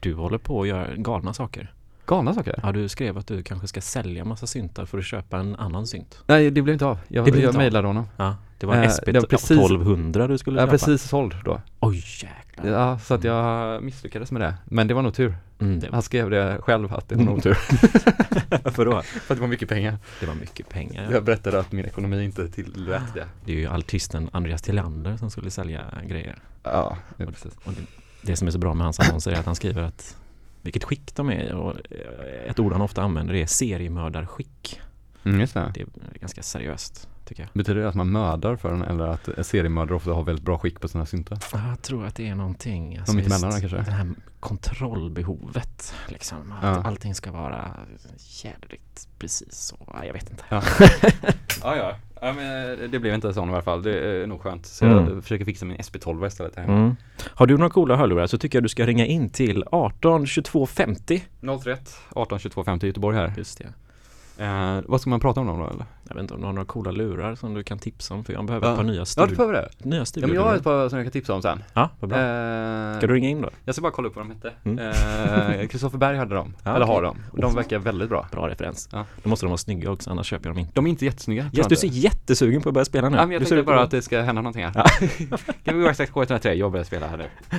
Du 0.00 0.14
håller 0.14 0.38
på 0.38 0.62
att 0.62 0.68
göra 0.68 0.86
galna 0.96 1.32
saker. 1.32 1.72
Galna 2.08 2.34
saker. 2.34 2.60
Ja, 2.62 2.72
du 2.72 2.88
skrev 2.88 3.18
att 3.18 3.26
du 3.26 3.42
kanske 3.42 3.68
ska 3.68 3.80
sälja 3.80 4.24
massa 4.24 4.46
syntar 4.46 4.86
för 4.86 4.98
att 4.98 5.04
köpa 5.04 5.38
en 5.38 5.56
annan 5.56 5.86
synt. 5.86 6.18
Nej, 6.26 6.50
det 6.50 6.62
blev 6.62 6.72
inte 6.72 6.86
av. 6.86 6.98
Jag, 7.08 7.24
Det 7.24 7.30
blev 7.32 7.42
jag 7.44 7.48
inte 7.50 7.58
av. 7.58 7.62
mejlade 7.62 7.86
honom. 7.86 8.06
Ja, 8.16 8.36
det 8.58 8.66
var 8.66 8.74
Eh, 8.74 8.82
en 8.82 8.90
SP 8.96 9.06
det 9.12 9.20
var 9.20 9.26
precis- 9.26 9.50
1200 9.50 10.26
du 10.26 10.38
skulle 10.38 10.60
köpa. 10.60 10.70
precis 10.70 11.02
såld 11.02 11.34
då. 11.44 11.60
Oj 11.80 11.96
jäklar. 12.22 12.70
Ja, 12.72 12.98
så 12.98 13.14
att 13.14 13.24
jag 13.24 13.82
misslyckades 13.82 14.32
med 14.32 14.40
det. 14.42 14.54
Men 14.64 14.86
det 14.88 14.94
var 14.94 15.02
nog 15.02 15.14
tur. 15.14 15.36
Mm, 15.60 15.80
det, 15.80 15.88
Han 15.92 16.02
skrev 16.02 16.30
det 16.30 16.58
själv 16.62 16.94
att 16.94 17.08
det 17.08 17.14
var 17.16 17.24
nog 17.24 17.42
tur. 17.42 17.58
varför 18.64 18.84
då? 18.84 19.02
För 19.02 19.34
att 19.34 19.38
det 19.38 19.40
var 19.40 19.48
mycket 19.48 19.68
pengar. 19.68 19.96
Det 20.20 20.26
var 20.26 20.34
mycket 20.34 20.68
pengar. 20.68 21.08
Jag 21.12 21.24
berättade 21.24 21.60
att 21.60 21.72
min 21.72 21.84
ekonomi 21.84 22.24
inte 22.24 22.48
tillät 22.48 23.14
det. 23.14 23.26
Det 23.44 23.52
är 23.52 23.56
ju 23.56 23.68
artisten 23.68 24.28
Andreas 24.32 24.62
Tillander 24.62 25.16
som 25.16 25.30
skulle 25.30 25.50
sälja 25.50 25.84
grejer. 26.06 26.38
Ja, 26.62 26.96
ja 27.16 27.26
precis. 27.26 27.52
Och 27.64 27.72
det, 27.72 27.82
det 28.22 28.36
som 28.36 28.48
är 28.48 28.52
så 28.52 28.58
bra 28.58 28.74
med 28.74 28.84
hans 28.84 29.00
annonser 29.00 29.32
är 29.32 29.36
att 29.38 29.46
han 29.46 29.54
skriver 29.54 29.82
att 29.82 30.16
vilket 30.62 30.84
skick 30.84 31.14
de 31.14 31.30
är 31.30 31.54
och 31.54 31.70
eh, 31.90 32.50
ett 32.50 32.58
ord 32.58 32.72
han 32.72 32.80
ofta 32.82 33.02
använder 33.02 33.34
är 33.34 33.46
seriemördarskick. 33.46 34.80
Mm, 35.24 35.40
just 35.40 35.54
det. 35.54 35.70
Det 35.74 35.80
är 35.80 35.86
ganska 36.20 36.42
seriöst 36.42 37.08
tycker 37.24 37.42
jag. 37.42 37.50
Betyder 37.52 37.80
det 37.80 37.88
att 37.88 37.94
man 37.94 38.10
mördar 38.12 38.56
för 38.56 38.70
den 38.70 38.82
eller 38.82 39.06
att 39.06 39.28
seriemördare 39.46 39.94
ofta 39.96 40.10
har 40.10 40.22
väldigt 40.22 40.44
bra 40.44 40.58
skick 40.58 40.80
på 40.80 40.88
sina 40.88 41.06
syntar? 41.06 41.38
Jag 41.52 41.82
tror 41.82 42.06
att 42.06 42.14
det 42.14 42.28
är 42.28 42.34
någonting. 42.34 42.96
Alltså 42.98 43.16
mitt 43.16 43.26
emellan 43.26 43.50
just 43.50 43.62
där 43.62 43.68
kanske? 43.70 43.90
Det 43.90 43.96
här 43.96 44.08
kontrollbehovet. 44.40 45.94
Liksom, 46.08 46.52
att 46.52 46.62
Ja. 46.62 46.82
allting 46.82 47.14
ska 47.14 47.32
vara 47.32 47.76
jädrigt 48.44 49.08
precis 49.18 49.52
så. 49.54 49.76
Ja, 49.86 50.04
Jag 50.04 50.12
vet 50.12 50.30
inte. 50.30 50.44
Ja. 50.48 50.62
ja, 51.62 51.76
ja. 51.76 51.96
Ja 52.22 52.32
men 52.32 52.90
det 52.90 52.98
blev 52.98 53.14
inte 53.14 53.32
sån 53.34 53.50
i 53.50 53.52
alla 53.52 53.62
fall. 53.62 53.82
Det 53.82 54.00
är 54.00 54.26
nog 54.26 54.40
skönt. 54.40 54.66
Så 54.66 54.84
Mm. 54.84 55.08
jag 55.14 55.22
försöker 55.22 55.44
fixa 55.44 55.64
min 55.64 55.76
SP12 55.76 56.26
istället. 56.26 56.56
Här. 56.56 56.64
Mm. 56.64 56.96
Har 57.34 57.46
du 57.46 57.56
några 57.56 57.70
coola 57.70 57.96
hörlurar 57.96 58.26
så 58.26 58.38
tycker 58.38 58.58
jag 58.58 58.64
du 58.64 58.68
ska 58.68 58.86
ringa 58.86 59.06
in 59.06 59.30
till 59.30 59.64
18 59.72 60.26
22 60.26 60.66
50. 60.66 61.22
031 61.40 61.96
18 62.10 62.38
22 62.38 62.64
50 62.64 62.86
Göteborg 62.86 63.16
här. 63.16 63.32
Just 63.36 63.58
det. 63.58 64.44
Eh, 64.44 64.80
vad 64.86 65.00
ska 65.00 65.10
man 65.10 65.20
prata 65.20 65.40
om 65.40 65.46
då 65.46 65.52
eller? 65.54 65.84
Jag 66.08 66.14
vet 66.14 66.22
inte 66.22 66.34
om 66.34 66.40
du 66.40 66.46
har 66.46 66.52
några 66.52 66.66
coola 66.66 66.90
lurar 66.90 67.34
som 67.34 67.54
du 67.54 67.62
kan 67.62 67.78
tipsa 67.78 68.14
om 68.14 68.24
för 68.24 68.32
jag 68.32 68.44
behöver 68.46 68.66
Ja. 68.66 68.72
ett 68.72 68.76
par 68.78 68.84
nya 68.84 68.94
Ja, 68.94 69.00
du 69.00 69.06
studier. 69.06 69.36
behöver 69.36 69.54
det. 69.54 69.60
nya 69.60 69.94
Ja, 69.94 69.98
men 69.98 70.06
studier. 70.06 70.34
jag 70.34 70.42
har 70.42 70.54
ett 70.54 70.64
par 70.64 70.88
som 70.88 70.98
jag 70.98 71.06
kan 71.06 71.12
tipsa 71.12 71.34
om 71.34 71.42
sen. 71.42 71.62
Ja, 71.74 71.88
vad 72.00 72.10
bra. 72.10 72.18
Eh, 72.18 72.96
Ska 72.98 73.06
du 73.06 73.14
ringa 73.14 73.28
in 73.28 73.40
då? 73.42 73.50
Jag 73.64 73.74
ska 73.74 73.82
bara 73.82 73.92
kolla 73.92 74.08
upp 74.08 74.16
vad 74.16 74.24
de 74.26 74.34
hette. 74.34 74.52
Mm. 74.64 74.78
Eh, 75.60 75.66
Kristoffer 75.68 75.98
Berg 75.98 76.16
hade 76.16 76.34
dem. 76.34 76.54
Ja, 76.64 76.74
Eller 76.76 76.86
har 76.86 77.02
okej. 77.02 77.20
dem. 77.32 77.40
De 77.42 77.54
verkar 77.54 77.78
väldigt 77.78 78.08
bra. 78.08 78.28
Bra 78.32 78.48
referens. 78.48 78.88
Ja. 78.92 79.04
Då 79.22 79.28
måste 79.28 79.46
de 79.46 79.48
vara 79.50 79.58
snygga 79.58 79.90
också 79.90 80.10
annars 80.10 80.26
köper 80.26 80.46
jag 80.48 80.54
dem 80.56 80.60
inte. 80.60 80.72
De 80.74 80.86
är 80.86 80.90
inte 80.90 81.04
jättesnygga. 81.04 81.50
Yes, 81.52 81.66
du 81.66 81.76
ser 81.76 81.88
jättesugen 81.88 82.60
på 82.62 82.68
att 82.68 82.74
börja 82.74 82.84
spela 82.84 83.08
nu. 83.08 83.16
Ja, 83.16 83.22
men 83.22 83.30
jag 83.32 83.40
du 83.42 83.46
tänkte 83.46 83.62
bara 83.62 83.82
att- 83.82 83.90
det 83.90 84.02
ska 84.02 84.20
hända 84.20 84.42
någonting 84.42 84.64
här. 84.64 84.72
Ja. 84.74 85.36
Kan 85.64 85.76
vi 85.78 85.82
gå 85.82 85.88
exakt 85.88 86.12
K103? 86.12 86.52
Jag 86.52 86.72
börjar 86.72 86.84
spela 86.84 87.06
här 87.08 87.16
nu. 87.16 87.24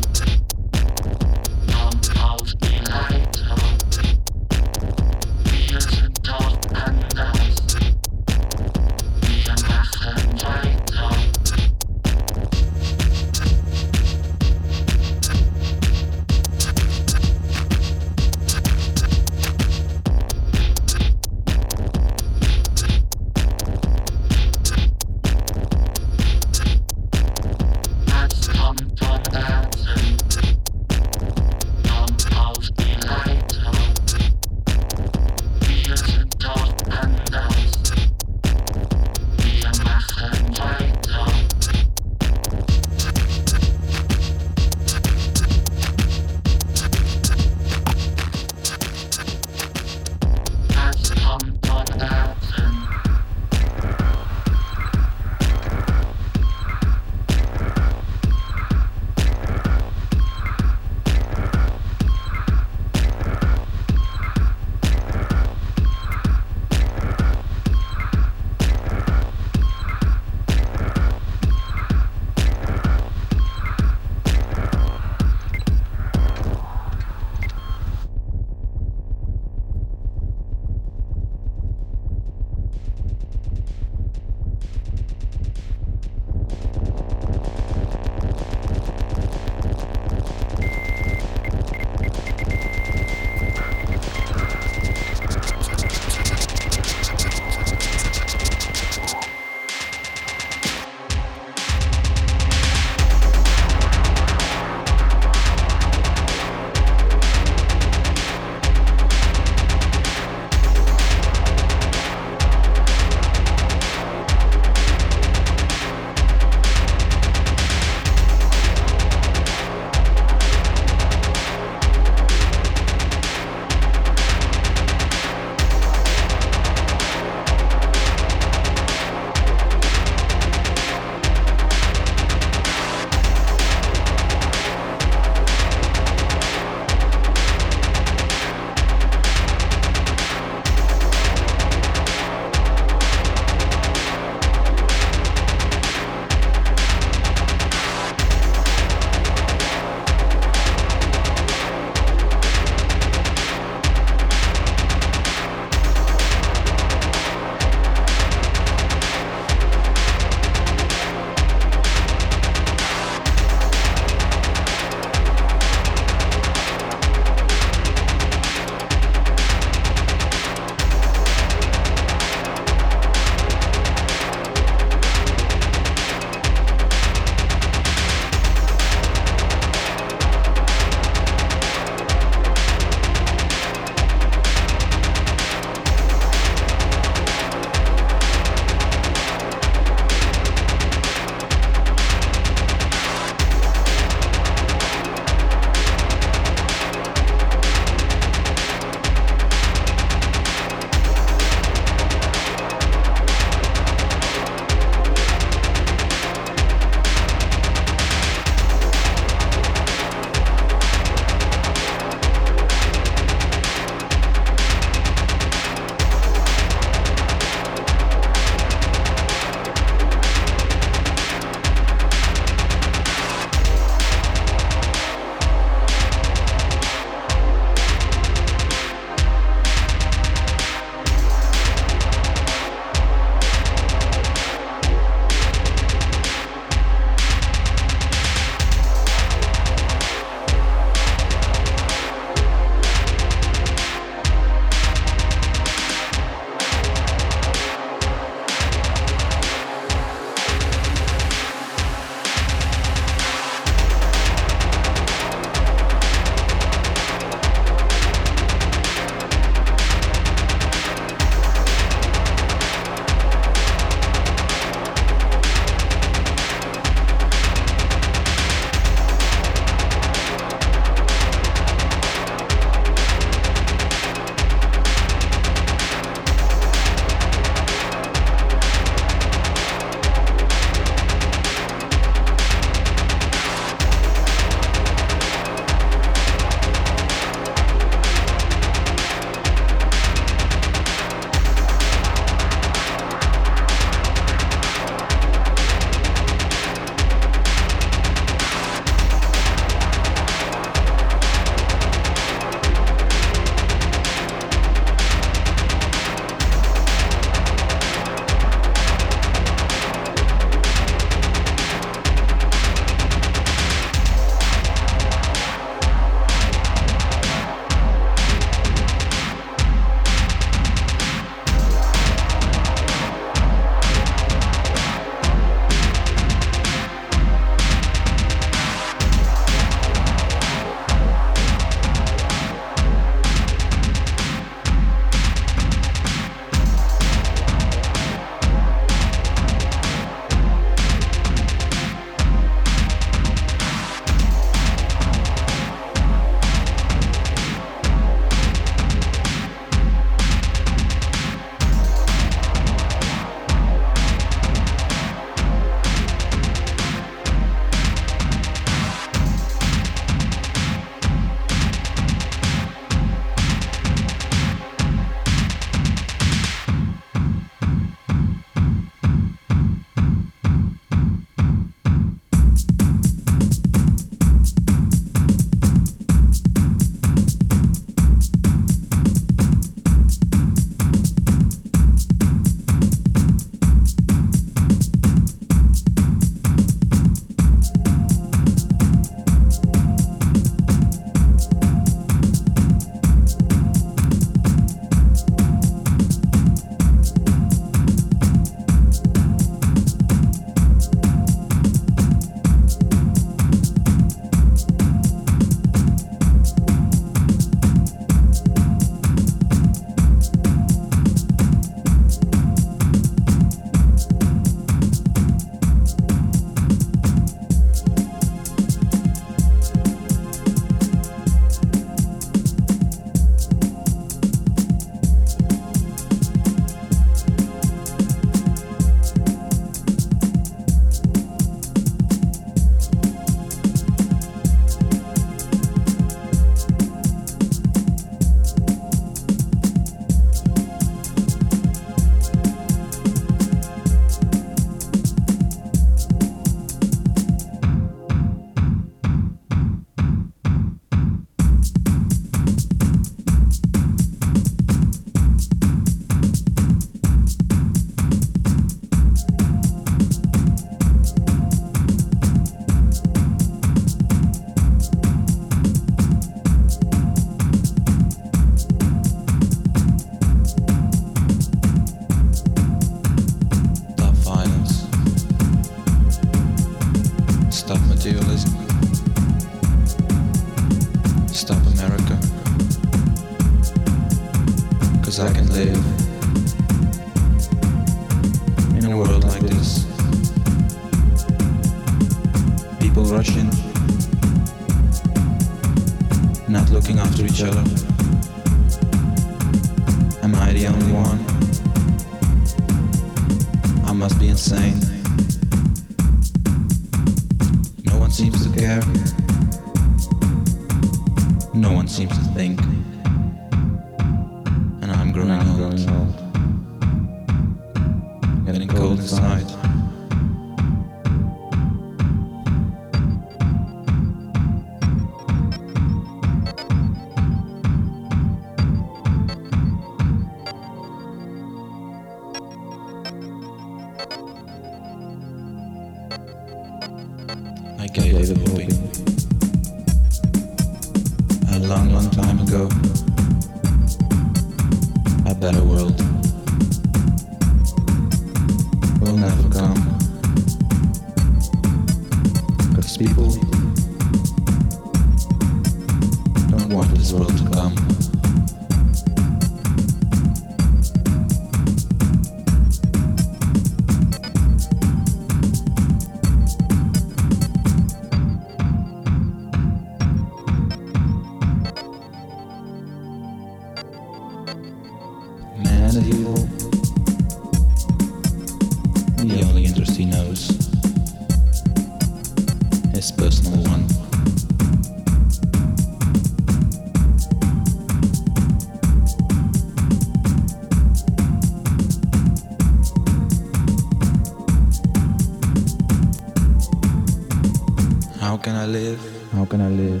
How 598.30 598.36
can 598.36 598.54
I 598.54 598.64
live? 598.64 599.00
How 599.32 599.44
can 599.44 599.60
I 599.60 599.68
live? 599.70 600.00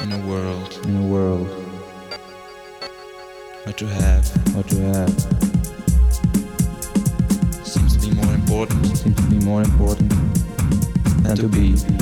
In 0.00 0.12
a 0.12 0.18
world. 0.26 0.78
In 0.84 0.96
a 0.98 1.06
world. 1.06 1.48
What 3.64 3.78
to 3.78 3.86
have. 3.86 4.28
What 4.54 4.68
to 4.68 4.76
have. 4.92 5.10
Seems 7.66 7.96
to 7.96 8.06
be 8.06 8.14
more 8.14 8.34
important. 8.34 8.98
Seems 8.98 9.16
to 9.16 9.30
be 9.30 9.38
more 9.38 9.62
important 9.62 10.10
than, 10.10 11.22
than 11.22 11.36
to, 11.36 11.48
be. 11.48 11.72
be. 11.72 12.01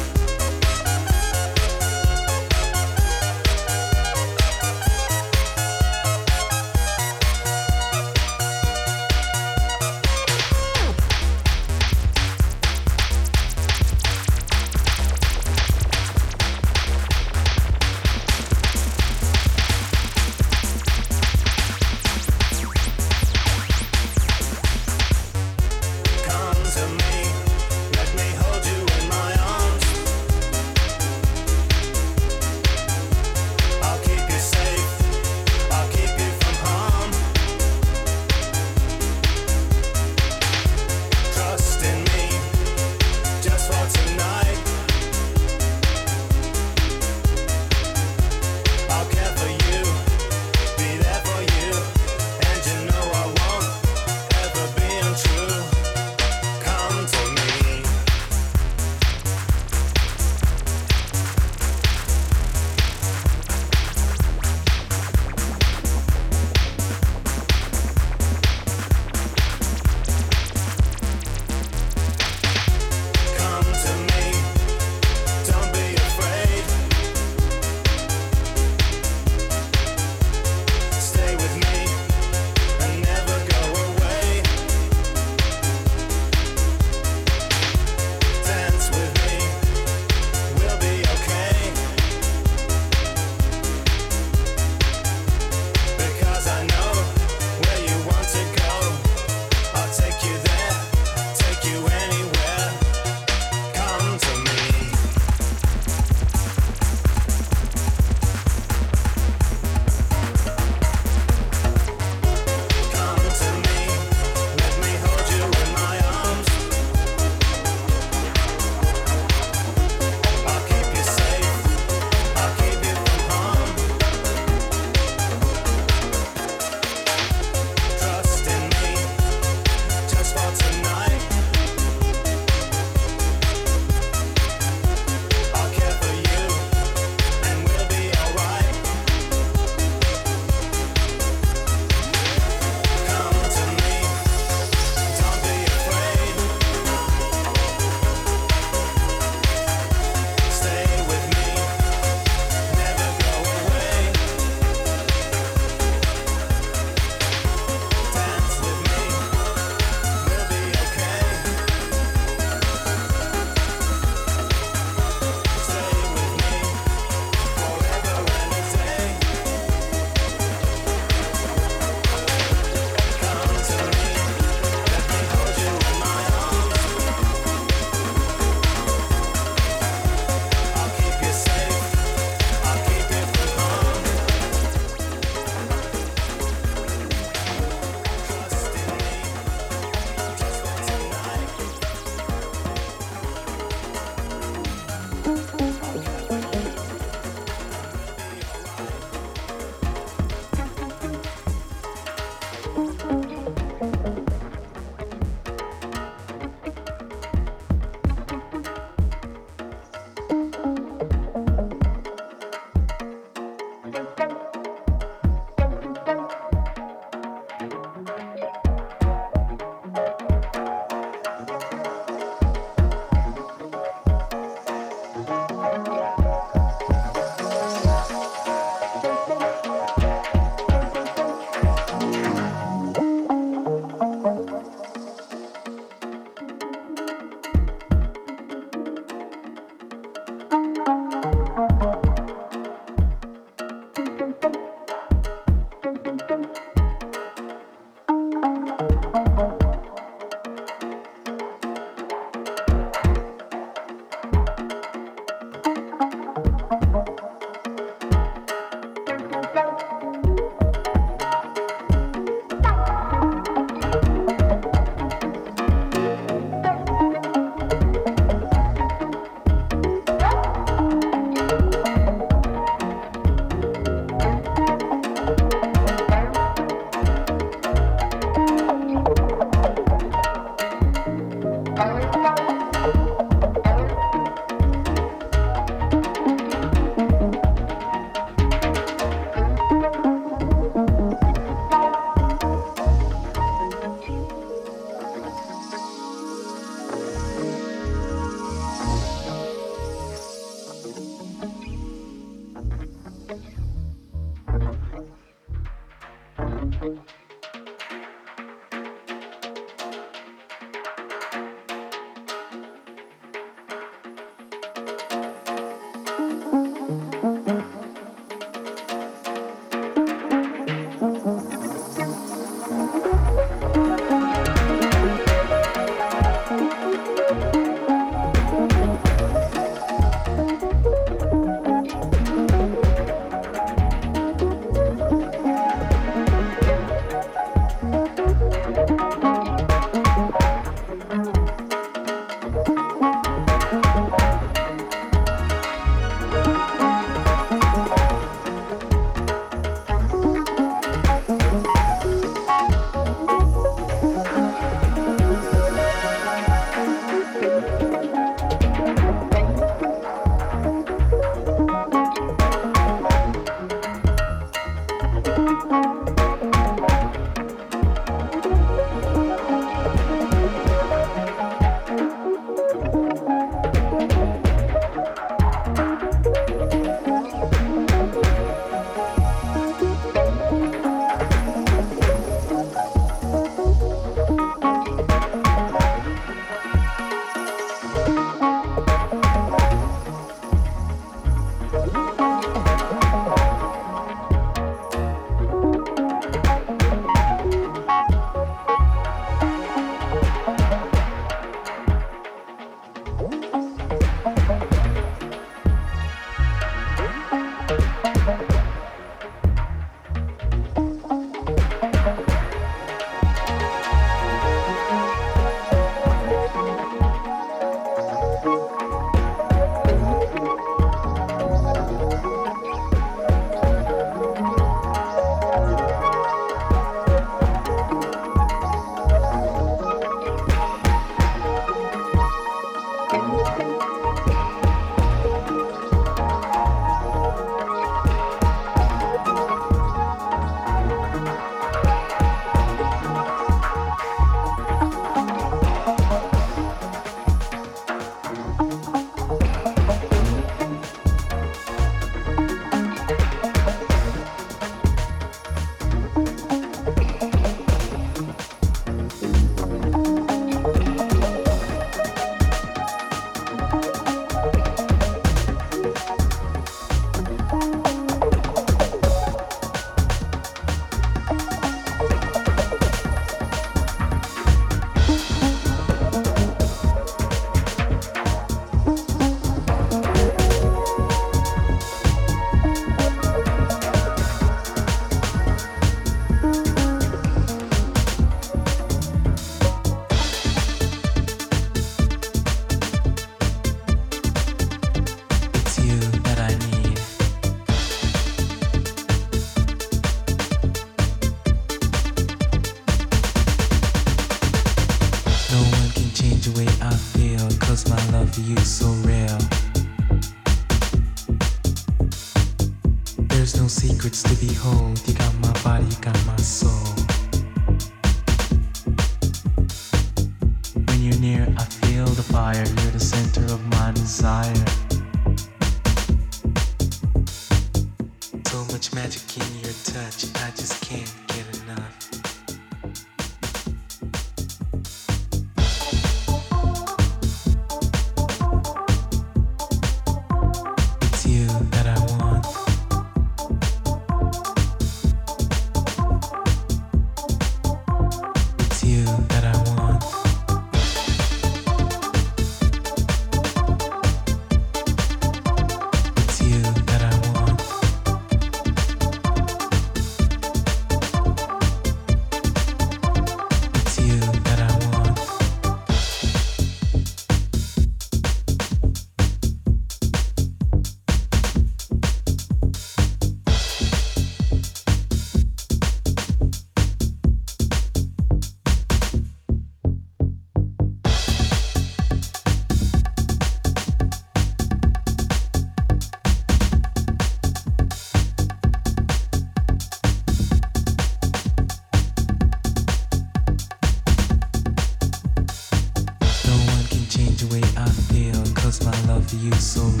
to 599.31 599.37
you 599.37 599.53
so 599.53 600.00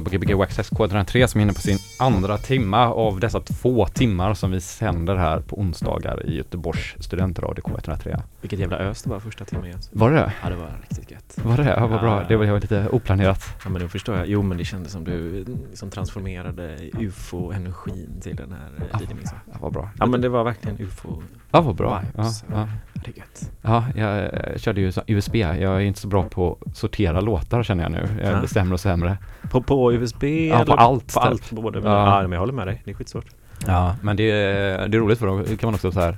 lyssnar 0.00 0.18
på 0.18 0.24
Gbg 0.24 0.34
Waxxax 0.34 0.70
K103 0.72 1.26
som 1.26 1.38
är 1.40 1.42
inne 1.42 1.52
på 1.52 1.60
sin 1.60 1.78
andra 1.98 2.38
timma 2.38 2.86
av 2.92 3.20
dessa 3.20 3.40
två 3.40 3.86
timmar 3.86 4.34
som 4.34 4.50
vi 4.50 4.60
sänder 4.60 5.16
här 5.16 5.40
på 5.40 5.58
onsdagar 5.58 6.26
i 6.26 6.36
Göteborgs 6.36 6.94
studentradio 7.00 7.62
K103. 7.62 8.22
Vilket 8.40 8.58
jävla 8.58 8.78
ös 8.78 9.02
det 9.02 9.10
var 9.10 9.20
första 9.20 9.44
timmen 9.44 9.64
igen. 9.66 9.78
Var 9.92 10.10
det 10.10 10.32
Ja, 10.42 10.50
det 10.50 10.56
var 10.56 10.70
riktigt 10.88 11.10
gött. 11.10 11.38
Var 11.42 11.56
det? 11.56 11.64
Ja, 11.76 11.86
vad 11.86 12.00
bra. 12.00 12.20
Ja. 12.22 12.28
Det 12.28 12.36
var, 12.36 12.44
det 12.46 12.52
var 12.52 12.60
lite 12.60 12.88
oplanerat. 12.88 13.44
Ja 13.64 13.70
men 13.70 13.82
nu 13.82 13.88
förstår 13.88 14.16
jag. 14.16 14.26
Jo 14.28 14.42
men 14.42 14.58
det 14.58 14.64
kändes 14.64 14.92
som 14.92 15.04
du 15.04 15.44
liksom 15.70 15.90
transformerade 15.90 16.78
ufo-energin 16.98 18.20
till 18.22 18.36
den 18.36 18.52
här 18.52 18.70
Ja, 18.92 18.98
ja. 19.08 19.14
mixen. 19.16 19.38
Ja, 19.52 19.58
vad 19.60 19.72
bra. 19.72 19.90
Ja 19.98 20.06
men 20.06 20.20
det 20.20 20.28
var 20.28 20.44
verkligen 20.44 20.80
ufo 20.80 21.22
Ja, 21.50 21.60
vad 21.60 21.74
bra. 21.76 22.02
Ja, 22.16 22.22
vibes. 22.22 22.44
ja. 22.52 22.68
Det 22.94 23.10
är 23.10 23.18
gött. 23.18 23.50
ja, 23.62 23.84
jag 23.96 24.18
eh, 24.24 24.56
körde 24.58 24.80
ju 24.80 24.92
USB. 25.06 25.36
Jag 25.36 25.60
är 25.60 25.80
inte 25.80 26.00
så 26.00 26.08
bra 26.08 26.22
på 26.28 26.58
att 26.66 26.76
sortera 26.76 27.20
låtar 27.20 27.62
känner 27.62 27.82
jag 27.82 27.92
nu. 27.92 28.08
Jag 28.22 28.32
Ja. 28.32 28.38
blir 28.38 28.48
sämre 28.48 28.74
och 28.74 28.80
sämre. 28.80 29.18
På, 29.50 29.62
på 29.62 29.83
USB? 29.92 30.24
Ja, 30.24 30.64
på 30.64 30.72
allt, 30.72 31.14
På 31.14 31.20
allt 31.20 31.50
både. 31.50 31.78
Ja. 31.78 32.16
ja. 32.16 32.22
men 32.22 32.32
jag 32.32 32.40
håller 32.40 32.52
med 32.52 32.66
dig. 32.66 32.82
Det 32.84 32.90
är 32.90 32.94
skitsvårt. 32.94 33.26
Ja, 33.66 33.96
men 34.02 34.16
det 34.16 34.30
är, 34.30 34.88
det 34.88 34.96
är 34.96 35.00
roligt 35.00 35.18
för 35.18 35.26
då 35.26 35.44
kan 35.56 35.66
man 35.66 35.74
också 35.74 35.92
så 35.92 36.00
här 36.00 36.16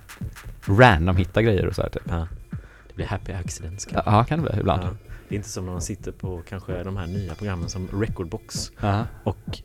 random 0.66 1.16
hitta 1.16 1.42
grejer 1.42 1.66
och 1.66 1.74
så 1.74 1.82
här 1.82 1.88
typ. 1.88 2.02
Ja. 2.08 2.26
Det 2.88 2.94
blir 2.94 3.06
happy 3.06 3.32
accidents. 3.32 3.88
Ja, 3.92 4.02
ja, 4.06 4.24
kan 4.24 4.42
det 4.42 4.50
bli 4.50 4.60
ibland. 4.60 4.82
Ja. 4.82 4.88
Det 5.28 5.34
är 5.34 5.36
inte 5.36 5.48
som 5.48 5.64
när 5.64 5.72
man 5.72 5.80
sitter 5.82 6.12
på 6.12 6.42
kanske 6.48 6.82
de 6.82 6.96
här 6.96 7.06
nya 7.06 7.34
programmen 7.34 7.68
som 7.68 7.88
Recordbox 7.92 8.72
Ja. 8.80 9.04
och 9.24 9.60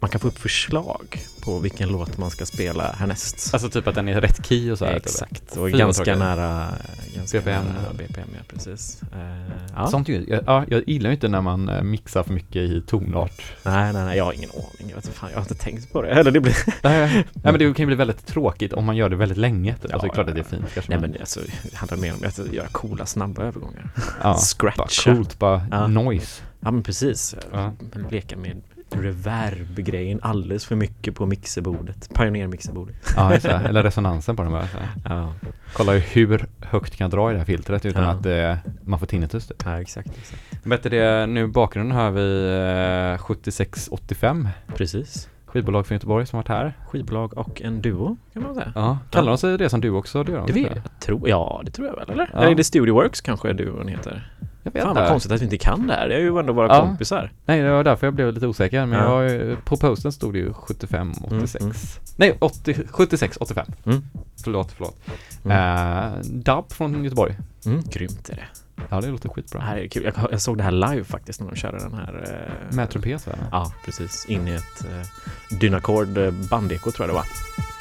man 0.00 0.10
kan 0.10 0.20
få 0.20 0.28
upp 0.28 0.38
förslag 0.38 1.20
på 1.40 1.58
vilken 1.58 1.88
låt 1.88 2.18
man 2.18 2.30
ska 2.30 2.46
spela 2.46 2.92
härnäst. 2.92 3.54
Alltså 3.54 3.70
typ 3.70 3.86
att 3.86 3.94
den 3.94 4.08
är 4.08 4.20
rätt 4.20 4.46
key 4.46 4.70
och 4.70 4.78
så 4.78 4.84
här. 4.84 4.94
typ. 4.94 5.06
Exakt, 5.06 5.42
och 5.42 5.54
Fy, 5.54 5.60
vad 5.60 5.72
ganska 5.78 6.16
nära 6.16 6.68
ganska 7.16 7.38
BPM. 7.38 7.64
Nära 7.64 7.92
BPM 7.92 8.28
ja, 8.32 8.40
precis. 8.48 9.02
Eh, 9.02 9.52
ja. 9.74 9.86
Sånt 9.86 10.08
ju, 10.08 10.24
ja, 10.28 10.40
ja, 10.46 10.64
jag 10.68 10.88
gillar 10.88 11.10
ju 11.10 11.14
inte 11.14 11.28
när 11.28 11.40
man 11.40 11.68
eh, 11.68 11.82
mixar 11.82 12.22
för 12.22 12.32
mycket 12.32 12.56
i 12.56 12.82
tonart. 12.86 13.42
Nej, 13.62 13.92
nej, 13.92 14.04
nej, 14.04 14.16
jag 14.16 14.24
har 14.24 14.32
ingen 14.32 14.50
aning. 14.50 14.88
Jag, 14.88 14.94
vet, 14.96 15.04
inte 15.04 15.18
fan, 15.18 15.30
jag 15.30 15.36
har 15.36 15.42
inte 15.42 15.54
tänkt 15.54 15.92
på 15.92 16.02
det. 16.02 16.08
Eller 16.08 16.30
det 16.30 16.40
blir... 16.40 16.56
Nej, 16.82 17.24
men 17.42 17.58
det 17.58 17.74
kan 17.74 17.82
ju 17.82 17.86
bli 17.86 17.96
väldigt 17.96 18.26
tråkigt 18.26 18.72
om 18.72 18.84
man 18.84 18.96
gör 18.96 19.08
det 19.08 19.16
väldigt 19.16 19.38
länge. 19.38 19.74
Typ. 19.74 19.84
Ja, 19.88 19.94
alltså, 19.94 20.06
det 20.06 20.10
är 20.10 20.14
klart 20.14 20.26
ja, 20.26 20.30
att 20.30 20.50
det 20.50 20.56
är 20.56 20.58
ja. 20.58 20.62
fint 20.62 20.74
kanske. 20.74 20.92
Nej 20.92 21.00
men- 21.00 21.20
alltså, 21.20 21.40
det 21.70 21.76
handlar 21.76 21.98
mer 21.98 22.12
om 22.12 22.18
att 22.26 22.52
göra 22.52 22.68
coola, 22.68 23.06
snabba 23.06 23.42
övergångar. 23.42 23.90
ja, 24.22 24.34
scratcha. 24.34 24.76
Bara 24.76 25.14
coolt, 25.16 25.38
bara 25.38 25.66
Ja. 25.70 25.86
noise. 25.86 26.42
Ja 26.60 26.70
men 26.70 26.82
precis. 26.82 27.34
Ja. 27.52 27.72
Men 27.92 28.06
leka 28.10 28.36
med 28.36 28.62
reverb-grejen 28.90 30.20
alldeles 30.22 30.64
för 30.66 30.76
mycket 30.76 31.14
på 31.14 31.26
mixerbordet. 31.26 32.10
Pioneer-mixerbordet. 32.14 32.96
Ja, 33.16 33.32
just 33.32 33.46
det. 33.46 33.52
Eller 33.52 33.82
resonansen 33.82 34.36
på 34.36 34.42
den 34.42 34.52
bara. 34.52 34.68
Ja. 35.08 35.32
Kolla 35.72 35.92
hur 35.92 36.46
högt 36.60 36.96
kan 36.96 37.04
jag 37.04 37.10
dra 37.10 37.30
i 37.30 37.32
det 37.32 37.38
här 37.38 37.46
filtret 37.46 37.86
utan 37.86 38.02
Ja. 38.04 38.10
att 38.10 38.26
eh, 38.26 38.72
man 38.84 38.98
får 38.98 39.06
tinnitus. 39.06 39.46
Typ. 39.46 39.62
ja, 39.64 39.80
exakt. 39.80 40.08
exakt. 40.18 40.64
Bättre 40.64 40.90
det, 40.90 41.26
nu 41.26 41.44
i 41.44 41.46
bakgrunden 41.46 41.96
har 41.96 42.10
vi 42.10 43.12
eh, 43.14 43.18
7685 43.22 44.48
Precis. 44.76 45.28
skivbolag 45.46 45.86
från 45.86 45.94
Göteborg 45.96 46.26
som 46.26 46.36
varit 46.36 46.48
här. 46.48 46.72
Skivbolag 46.88 47.38
och 47.38 47.62
en 47.62 47.82
duo 47.82 48.16
kan 48.32 48.42
man 48.42 48.54
säga. 48.54 48.72
Ja, 48.74 48.98
kallar 49.10 49.28
de 49.32 49.38
sig 49.38 49.58
det 49.58 49.68
som 49.70 49.80
du 49.80 49.90
också? 49.90 50.22
Det 50.24 50.32
gör 50.32 50.38
de 50.46 50.52
Det 50.52 50.52
vet, 50.52 50.72
jag 50.74 51.00
tror, 51.00 51.28
ja 51.28 51.62
det 51.64 51.70
tror 51.70 51.86
jag 51.88 51.96
väl 51.96 52.10
eller? 52.10 52.30
Ja. 52.32 52.38
Eller 52.38 52.50
är 52.50 52.54
det 52.54 52.64
Studioworks 52.64 53.20
kanske 53.20 53.52
duon 53.52 53.88
heter? 53.88 54.32
Jag 54.62 54.72
vet 54.72 54.82
Fan 54.82 54.94
vad 54.94 55.08
konstigt 55.08 55.32
att 55.32 55.40
vi 55.40 55.44
inte 55.44 55.58
kan 55.58 55.86
det 55.86 55.94
här. 55.94 56.08
Det 56.08 56.14
är 56.14 56.18
ju 56.18 56.38
ändå 56.38 56.52
våra 56.52 56.66
Ja. 56.76 56.80
kompisar. 56.80 57.32
Nej, 57.44 57.62
det 57.62 57.70
var 57.70 57.84
därför 57.84 58.06
jag 58.06 58.14
blev 58.14 58.32
lite 58.32 58.46
osäker. 58.46 58.86
Men 58.86 58.98
Ja. 58.98 59.24
jag, 59.24 59.64
på 59.64 59.76
posten 59.76 60.12
stod 60.12 60.32
det 60.32 60.38
ju 60.38 60.52
75, 60.52 61.12
86. 61.24 61.62
Mm, 61.64 61.74
Nej, 62.16 62.36
80, 62.40 62.74
76, 62.90 63.36
85. 63.40 63.66
Mm. 63.86 64.02
Förlåt, 64.44 64.72
förlåt. 64.72 64.96
Mm. 65.44 66.12
Eh, 66.14 66.18
Dub 66.24 66.72
från 66.72 67.04
Göteborg. 67.04 67.36
Mm. 67.66 67.82
Grymt 67.90 68.28
är 68.28 68.34
det. 68.34 68.44
Ja, 68.90 69.00
det 69.00 69.08
låter 69.08 69.28
skitbra. 69.28 69.60
Det 69.60 69.66
här 69.66 69.76
är 69.76 69.88
kul. 69.88 70.02
Jag, 70.16 70.32
jag 70.32 70.40
såg 70.42 70.56
det 70.58 70.64
här 70.64 70.70
live 70.70 71.04
faktiskt 71.04 71.40
när 71.40 71.48
de 71.50 71.56
körde 71.56 71.78
den 71.78 71.94
här. 71.94 72.46
eh, 72.70 72.76
Med 72.76 72.90
trumpet 72.90 73.26
va? 73.26 73.32
Ja, 73.52 73.72
precis. 73.84 74.26
In 74.28 74.48
i 74.48 74.52
ett 74.54 74.84
eh, 74.84 75.56
Dynacord 75.58 76.08
bandeko 76.50 76.90
tror 76.90 77.08
jag 77.08 77.14
det 77.16 77.18
var. 77.18 77.24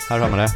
Här 0.09 0.19
hör 0.19 0.29
man 0.29 0.39
det. 0.39 0.47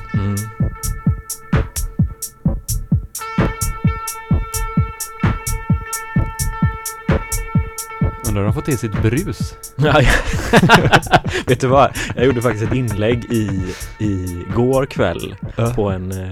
Undrar 8.28 8.41
om 8.41 8.47
de 8.47 8.53
får 8.53 8.61
till 8.61 8.78
sitt 8.78 9.01
brus. 9.01 9.53
Vet 11.47 11.59
du 11.61 11.67
vad? 11.67 11.97
Jag 12.15 12.26
gjorde 12.26 12.41
faktiskt 12.41 12.65
ett 12.65 12.74
inlägg 12.74 13.26
i, 13.34 13.61
i 13.99 14.43
går 14.55 14.86
kväll 14.86 15.36
på 15.76 15.89
en, 15.89 16.11
eh, 16.11 16.30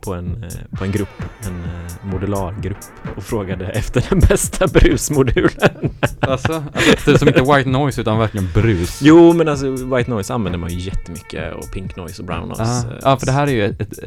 på 0.00 0.14
en, 0.14 0.44
eh, 0.44 0.78
på 0.78 0.84
en 0.84 0.92
grupp, 0.92 1.22
en 1.46 1.64
eh, 1.64 2.06
modulargrupp 2.06 2.76
och 3.16 3.22
frågade 3.22 3.68
efter 3.68 4.04
den 4.08 4.20
bästa 4.20 4.66
brusmodulen. 4.66 5.50
Alltså, 6.22 6.64
alltså 6.74 7.18
som 7.18 7.28
inte 7.28 7.40
white 7.42 7.68
noise 7.68 8.00
utan 8.00 8.18
verkligen 8.18 8.48
brus. 8.54 8.98
Jo, 9.02 9.32
men 9.32 9.48
alltså 9.48 9.70
White 9.70 10.10
Noise 10.10 10.34
använder 10.34 10.58
man 10.58 10.70
ju 10.70 10.78
jättemycket 10.78 11.54
och 11.54 11.72
Pink 11.72 11.96
Noise 11.96 12.22
och 12.22 12.26
Brown 12.26 12.48
Noise. 12.48 12.62
Ah, 12.62 12.84
ja, 13.02 13.16
för 13.16 13.26
det 13.26 13.32
här 13.32 13.46
är 13.46 13.50
ju 13.50 13.64
ett, 13.66 13.80
ett, 13.80 13.98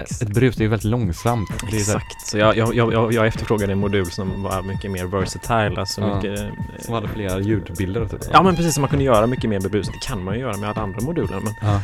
Exakt. 0.00 0.22
ett 0.22 0.28
brus, 0.34 0.56
det 0.56 0.60
är 0.60 0.64
ju 0.64 0.68
väldigt 0.70 0.84
långsamt. 0.90 1.50
Exakt, 1.72 2.26
så 2.26 2.38
jag, 2.38 2.56
jag, 2.56 2.74
jag, 2.74 3.12
jag- 3.12 3.26
efterfrågade 3.26 3.72
en 3.72 3.78
modul 3.78 4.06
som 4.06 4.42
var 4.42 4.62
mycket 4.62 4.90
mer 4.90 5.04
versatile, 5.06 5.80
alltså 5.80 6.00
Ja. 6.00 6.16
mycket... 6.16 6.40
som 6.80 6.94
hade 6.94 7.08
flera 7.08 7.40
ljudbilder 7.40 8.06
typ. 8.06 8.20
Ja 8.32 8.42
men 8.42 8.56
precis, 8.56 8.74
som 8.74 8.80
man 8.80 8.90
kunde 8.90 9.04
göra 9.04 9.26
mycket 9.26 9.50
mer 9.50 9.60
med 9.60 9.70
brus. 9.70 9.86
Det 9.86 10.06
kan 10.08 10.24
man 10.24 10.34
ju 10.34 10.40
göra 10.40 10.56
med 10.56 10.70
alla 10.70 10.80
andra 10.82 11.00
moduler 11.00 11.40
men 11.40 11.52
Ja. 11.62 11.82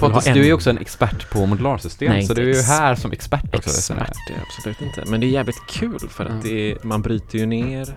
Pontus, 0.00 0.26
en... 0.26 0.34
du 0.34 0.40
är 0.40 0.44
ju 0.44 0.52
också 0.52 0.70
en 0.70 0.78
expert 0.78 1.30
på 1.30 1.46
modularsystem, 1.46 2.12
Nej, 2.12 2.26
så 2.26 2.34
du 2.34 2.50
är 2.50 2.54
ju 2.54 2.62
här 2.62 2.94
som 2.94 3.12
expert 3.12 3.54
också. 3.54 3.70
Expert 3.70 4.10
är 4.30 4.42
absolut 4.42 4.82
inte, 4.82 5.10
men 5.10 5.20
det 5.20 5.26
är 5.26 5.28
jävligt 5.28 5.66
kul 5.68 5.98
för 6.10 6.24
att 6.26 6.42
det 6.42 6.72
är, 6.72 6.78
man 6.82 7.02
bryter 7.02 7.38
ju 7.38 7.46
ner 7.46 7.94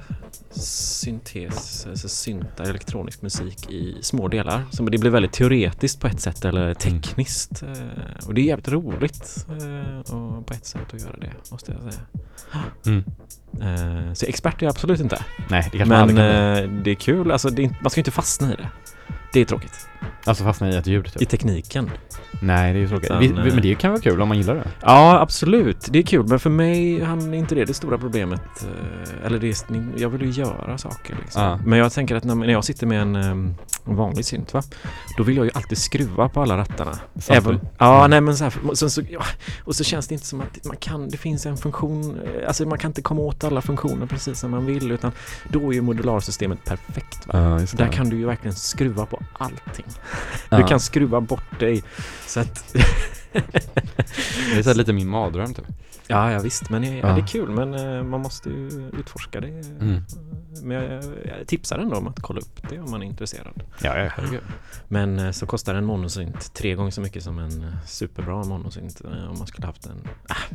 syntes, 0.51 1.87
alltså 1.89 2.09
syntar, 2.09 2.63
elektronisk 2.63 3.21
musik 3.21 3.71
i 3.71 3.97
små 4.01 4.27
delar. 4.27 4.65
Så 4.71 4.83
det 4.83 4.97
blir 4.97 5.11
väldigt 5.11 5.33
teoretiskt 5.33 5.99
på 6.01 6.07
ett 6.07 6.19
sätt 6.21 6.45
eller 6.45 6.73
tekniskt. 6.73 7.63
eh, 7.63 8.27
Och 8.27 8.33
det 8.33 8.41
är 8.41 8.45
jävligt 8.45 8.67
roligt 8.67 9.45
eh, 9.49 10.13
och 10.15 10.45
på 10.45 10.53
ett 10.53 10.65
sätt 10.65 10.93
att 10.93 11.01
göra 11.01 11.17
det, 11.21 11.31
måste 11.51 11.71
jag 11.71 11.93
säga. 11.93 12.05
Mm. 12.85 13.03
Eh, 13.61 14.13
Så 14.13 14.25
expert 14.25 14.61
är 14.61 14.65
jag 14.65 14.71
absolut 14.71 14.99
inte. 14.99 15.23
Nej, 15.49 15.69
det 15.71 15.77
kanske 15.77 15.95
man 15.95 16.07
Men 16.07 16.17
aldrig 16.17 16.17
kan 16.17 16.53
bli. 16.69 16.77
eh, 16.79 16.83
det 16.83 16.91
är 16.91 16.95
kul, 16.95 17.31
alltså 17.31 17.49
det 17.49 17.63
är, 17.63 17.75
man 17.81 17.89
ska 17.89 17.99
ju 17.99 18.01
inte 18.01 18.11
fastna 18.11 18.53
i 18.53 18.55
det. 18.55 18.69
Det 19.33 19.39
är 19.41 19.45
tråkigt. 19.45 19.87
Alltså 20.25 20.43
fastna 20.43 20.69
i 20.69 20.75
ett 20.75 20.87
ljud 20.87 21.07
I 21.07 21.19
typ. 21.19 21.29
tekniken. 21.29 21.91
Nej, 22.41 22.73
det 22.73 22.79
är 22.79 22.81
ju 22.81 22.87
tråkigt. 22.87 23.05
Utan, 23.05 23.19
Vi, 23.19 23.27
eh, 23.27 23.33
vi, 23.43 23.51
men 23.51 23.61
det 23.61 23.75
kan 23.75 23.91
vara 23.91 24.01
kul 24.01 24.21
om 24.21 24.27
man 24.27 24.37
gillar 24.37 24.55
det. 24.55 24.67
Ja, 24.81 25.19
absolut. 25.19 25.87
Det 25.91 25.99
är 25.99 26.03
kul, 26.03 26.27
men 26.27 26.39
för 26.39 26.49
mig 26.49 27.01
är 27.01 27.33
inte 27.33 27.55
det 27.55 27.65
det 27.65 27.73
stora 27.73 27.97
problemet. 27.97 28.41
eh, 28.61 29.25
Eller 29.25 29.39
det 29.39 29.47
är, 29.47 29.55
jag 30.01 30.09
vill 30.09 30.21
ju 30.21 30.29
göra 30.29 30.77
saker 30.77 31.15
liksom. 31.21 31.43
Ja. 31.43 31.59
Men 31.65 31.79
jag 31.79 31.91
tänker 31.93 32.15
att 32.15 32.23
när, 32.23 32.35
när 32.35 32.47
jag 32.51 32.63
sitter 32.63 32.87
med 32.87 33.01
en, 33.01 33.15
em, 33.15 33.55
en 33.85 33.95
vanlig 33.95 34.25
synt 34.25 34.53
va, 34.53 34.63
då 35.17 35.23
vill 35.23 35.35
jag 35.37 35.45
ju 35.45 35.51
alltid 35.53 35.77
skruva 35.77 36.29
på 36.29 36.41
alla 36.41 36.57
rattarna. 36.57 36.91
Samtidigt. 37.15 37.47
Även, 37.47 37.59
ja, 37.77 37.97
Mm. 37.99 38.09
nej 38.09 38.21
men 38.21 38.37
så 38.37 38.43
här, 38.43 38.53
och 38.67 38.77
sen 38.77 38.89
så, 38.89 39.01
ja, 39.09 39.21
och 39.63 39.75
så 39.75 39.83
känns 39.83 40.07
det 40.07 40.13
inte 40.13 40.25
som 40.27 40.41
att 40.41 40.65
man 40.65 40.77
kan, 40.77 41.09
det 41.09 41.17
finns 41.17 41.45
en 41.45 41.57
funktion, 41.57 42.19
eh, 42.41 42.47
alltså 42.47 42.65
man 42.65 42.77
kan 42.77 42.89
inte 42.89 43.01
komma 43.01 43.21
åt 43.21 43.43
alla 43.43 43.61
funktioner 43.61 44.05
precis 44.05 44.39
som 44.39 44.51
man 44.51 44.65
vill 44.65 44.91
utan 44.91 45.11
då 45.49 45.69
är 45.69 45.73
ju 45.73 45.81
modularsystemet 45.81 46.65
perfekt 46.65 47.27
va. 47.27 47.59
Just 47.59 47.77
Där 47.77 47.87
kan 47.87 48.09
du 48.09 48.17
ju 48.17 48.25
verkligen 48.25 48.55
skruva 48.55 49.05
på 49.05 49.19
allting. 49.33 49.85
Ja. 50.49 50.57
Du 50.57 50.63
kan 50.63 50.79
skruva 50.79 51.21
bort 51.21 51.59
dig 51.59 51.83
så 52.27 52.39
att 52.39 52.75
Det 54.53 54.59
är 54.59 54.63
så 54.63 54.73
lite 54.73 54.93
min 54.93 55.09
mardröm 55.09 55.53
typ. 55.53 55.65
Ja, 56.11 56.31
ja 56.31 56.39
visst, 56.39 56.69
men 56.69 56.83
ja, 56.83 57.07
Ja. 57.07 57.07
det 57.15 57.21
är 57.21 57.27
kul 57.27 57.49
men 57.49 57.73
eh, 57.73 58.03
man 58.03 58.21
måste 58.21 58.49
ju 58.49 58.89
utforska 58.93 59.41
det. 59.41 59.47
Mm. 59.47 60.01
Men 60.63 60.71
jag, 60.77 61.03
jag 61.03 61.47
tipsar 61.47 61.79
ändå 61.79 61.97
om 61.97 62.07
att 62.07 62.21
kolla 62.21 62.39
upp 62.39 62.69
det 62.69 62.79
om 62.79 62.91
man 62.91 63.01
är 63.03 63.05
intresserad. 63.07 63.63
Ja, 63.83 63.97
ja, 63.97 64.09
herregud. 64.15 64.41
Men 64.87 65.19
eh, 65.19 65.31
så 65.31 65.45
kostar 65.45 65.75
en 65.75 65.85
monosynt 65.85 66.53
tre 66.53 66.75
gånger 66.75 66.91
så 66.91 67.01
mycket 67.01 67.23
som 67.23 67.39
en 67.39 67.63
eh, 67.63 67.85
superbra 67.85 68.43
monosynt 68.43 69.01
eh, 69.05 69.29
om 69.29 69.37
man 69.37 69.47
skulle 69.47 69.67
haft 69.67 69.85
en. 69.85 70.07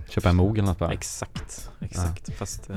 Köpa 0.09 0.29
en 0.29 0.37
Moog 0.37 0.59
eller 0.59 0.69
något 0.69 0.79
bara. 0.79 0.93
Exakt, 0.93 1.71
exakt. 1.81 2.35
Fast 2.37 2.71
eh, 2.71 2.77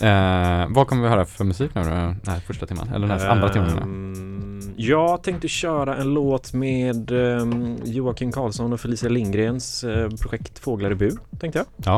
ja. 0.00 0.06
Eh, 0.06 0.66
vad 0.70 0.86
kommer 0.86 1.02
vi 1.02 1.08
höra 1.08 1.24
för 1.24 1.44
musik 1.44 1.74
nu 1.74 1.82
då? 1.82 1.88
Den 1.88 2.20
här 2.26 2.40
första 2.40 2.66
timmen? 2.66 2.88
Eller 2.88 3.08
den 3.08 3.20
här 3.20 3.28
andra 3.28 3.48
timmen? 3.48 3.74
menar 3.74 4.58
jag. 4.76 5.22
Tänkte 5.22 5.48
köra 5.48 5.96
en 5.96 6.14
låt 6.14 6.52
med 6.52 7.10
um, 7.10 7.76
Joakim 7.84 8.32
Karlsson 8.32 8.72
och 8.72 8.80
Felicia 8.80 9.08
Lindgrens 9.08 9.84
eh, 9.84 10.10
projekt 10.10 10.58
Fåglar 10.58 10.90
i 10.90 10.94
bur, 10.94 11.18
tänkte 11.40 11.58
jag. 11.58 11.66
Ja. 11.76 11.97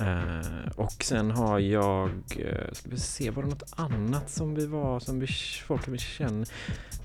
Eh, 0.00 0.70
och 0.74 1.04
sen 1.04 1.30
har 1.30 1.58
jag, 1.58 2.08
uh, 2.38 2.72
ska 2.72 2.90
vi 2.90 2.98
se, 2.98 3.30
var 3.30 3.42
det 3.42 3.48
något 3.48 3.72
annat 3.76 4.30
som 4.30 4.54
vi 4.54 4.66
var, 4.66 5.00
som 5.00 5.20
vi, 5.20 5.26
folk 5.66 5.88
vi 5.88 5.98
känner? 5.98 6.48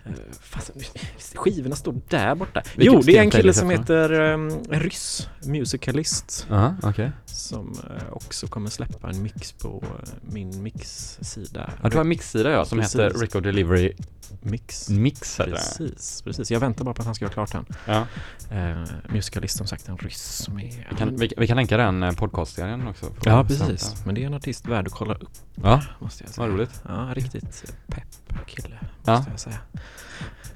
Uh, 0.05 0.13
fast, 0.41 0.71
skivorna 1.35 1.75
står 1.75 1.95
där 2.09 2.35
borta. 2.35 2.61
Vilken 2.75 2.93
jo, 2.93 3.01
det 3.01 3.17
är 3.17 3.21
en 3.21 3.31
kille 3.31 3.53
som 3.53 3.69
heter 3.69 4.11
um, 4.11 4.63
Ryss, 4.69 5.29
musicalist, 5.45 6.47
Aha, 6.49 6.75
okej. 6.83 7.11
som 7.25 7.79
eh, 7.89 8.13
också 8.13 8.47
kommer 8.47 8.69
släppa 8.69 9.09
en 9.09 9.23
mix 9.23 9.51
på 9.51 9.83
eh, 9.83 10.09
min 10.21 10.63
mix-sida. 10.63 11.73
Ja, 11.83 11.89
du 11.89 11.97
har 11.97 12.01
en 12.01 12.09
mixsida 12.09 12.51
ja, 12.51 12.65
som 12.65 12.79
Precis. 12.79 12.95
heter 12.95 13.19
Record 13.19 13.43
Delivery 13.43 13.93
Mix. 14.41 14.89
Mix 14.89 15.39
heter. 15.39 15.51
Precis, 15.51 16.21
precis. 16.21 16.51
Jag 16.51 16.59
väntar 16.59 16.85
bara 16.85 16.93
på 16.93 17.01
att 17.01 17.05
han 17.05 17.15
ska 17.15 17.25
göra 17.25 17.33
klart 17.33 17.51
den. 17.51 17.65
Ja. 17.85 18.07
Musicalist 19.09 19.57
som 19.57 19.67
sagt, 19.67 19.89
en 19.89 19.97
ryss 19.97 20.21
som 20.21 20.59
är... 20.59 20.87
Vi 20.89 20.95
kan, 20.97 21.15
vi, 21.15 21.33
vi 21.37 21.47
kan 21.47 21.57
länka 21.57 21.77
den 21.77 22.03
eh, 22.03 22.11
podcastserien 22.85 22.87
också. 22.87 23.29
Ja, 23.29 23.43
precis. 23.43 24.05
Men 24.05 24.15
det 24.15 24.23
är 24.23 24.27
en 24.27 24.33
artist 24.33 24.67
värd 24.67 24.87
att 24.87 24.93
kolla 24.93 25.13
upp, 25.13 25.29
Ja, 25.55 25.81
måste 25.99 26.23
jag 26.23 26.33
säga. 26.33 26.47
vad 26.47 26.55
roligt. 26.55 26.81
Ja, 26.87 27.09
riktigt 27.13 27.73
pepp 27.87 28.47
kille, 28.47 28.79
Ja. 29.05 29.15
måste 29.15 29.31
jag 29.31 29.39
säga. 29.39 29.57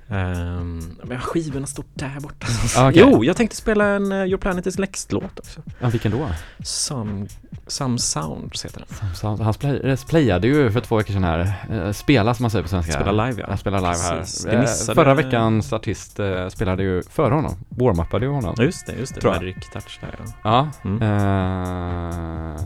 Ehm, 0.10 0.98
men 1.04 1.20
skivorna 1.20 1.68
står 1.68 1.86
där 1.94 2.20
borta. 2.20 2.48
Okej. 2.80 3.04
Jo, 3.12 3.24
jag 3.24 3.38
tänkte 3.38 3.56
spela 3.56 3.86
en 3.86 4.12
uh, 4.12 4.26
Your 4.28 4.38
Planet 4.38 4.68
is 4.68 4.78
Next-låt 4.78 5.40
också. 5.40 5.62
Ja, 5.80 5.90
vilken 5.90 6.12
då? 6.12 6.28
Some, 6.64 7.28
Some 7.68 8.00
Sounds 8.00 8.66
heter 8.66 8.84
den. 9.00 9.16
Så 9.16 9.28
han 9.44 9.54
play, 9.54 9.78
eh, 9.80 10.00
playade 10.10 10.48
ju 10.48 10.72
för 10.72 10.80
två 10.82 10.96
veckor 10.98 11.14
sedan 11.14 11.24
här. 11.24 11.54
Eh, 11.72 11.92
spela 11.92 12.34
som 12.34 12.44
man 12.44 12.52
säger 12.52 12.64
på 12.64 12.70
svenska. 12.70 12.92
Spela 12.94 13.26
live, 13.26 13.42
ja. 13.42 13.48
Han 13.50 13.58
spelar 13.58 13.78
live 13.80 14.20
Precis. 14.20 14.46
här. 14.46 14.62
Missade- 14.62 14.96
Förra 14.96 15.14
veckans 15.14 15.74
artist 15.74 16.20
spelade 16.50 16.84
ju 16.84 17.04
före 17.04 17.34
honom. 17.34 17.56
Warm-upade 17.70 18.22
ju 18.26 18.30
honom. 18.32 18.56
Just 18.60 18.86
det, 18.86 18.94
just 18.94 19.16
det. 19.16 19.22
Tror 19.22 19.34
jag. 19.34 19.42
Magic 19.44 19.70
Touch 19.74 20.00
där 20.02 20.16
ja. 20.44 20.70
Ja. 20.84 20.90
Mm. 20.90 22.58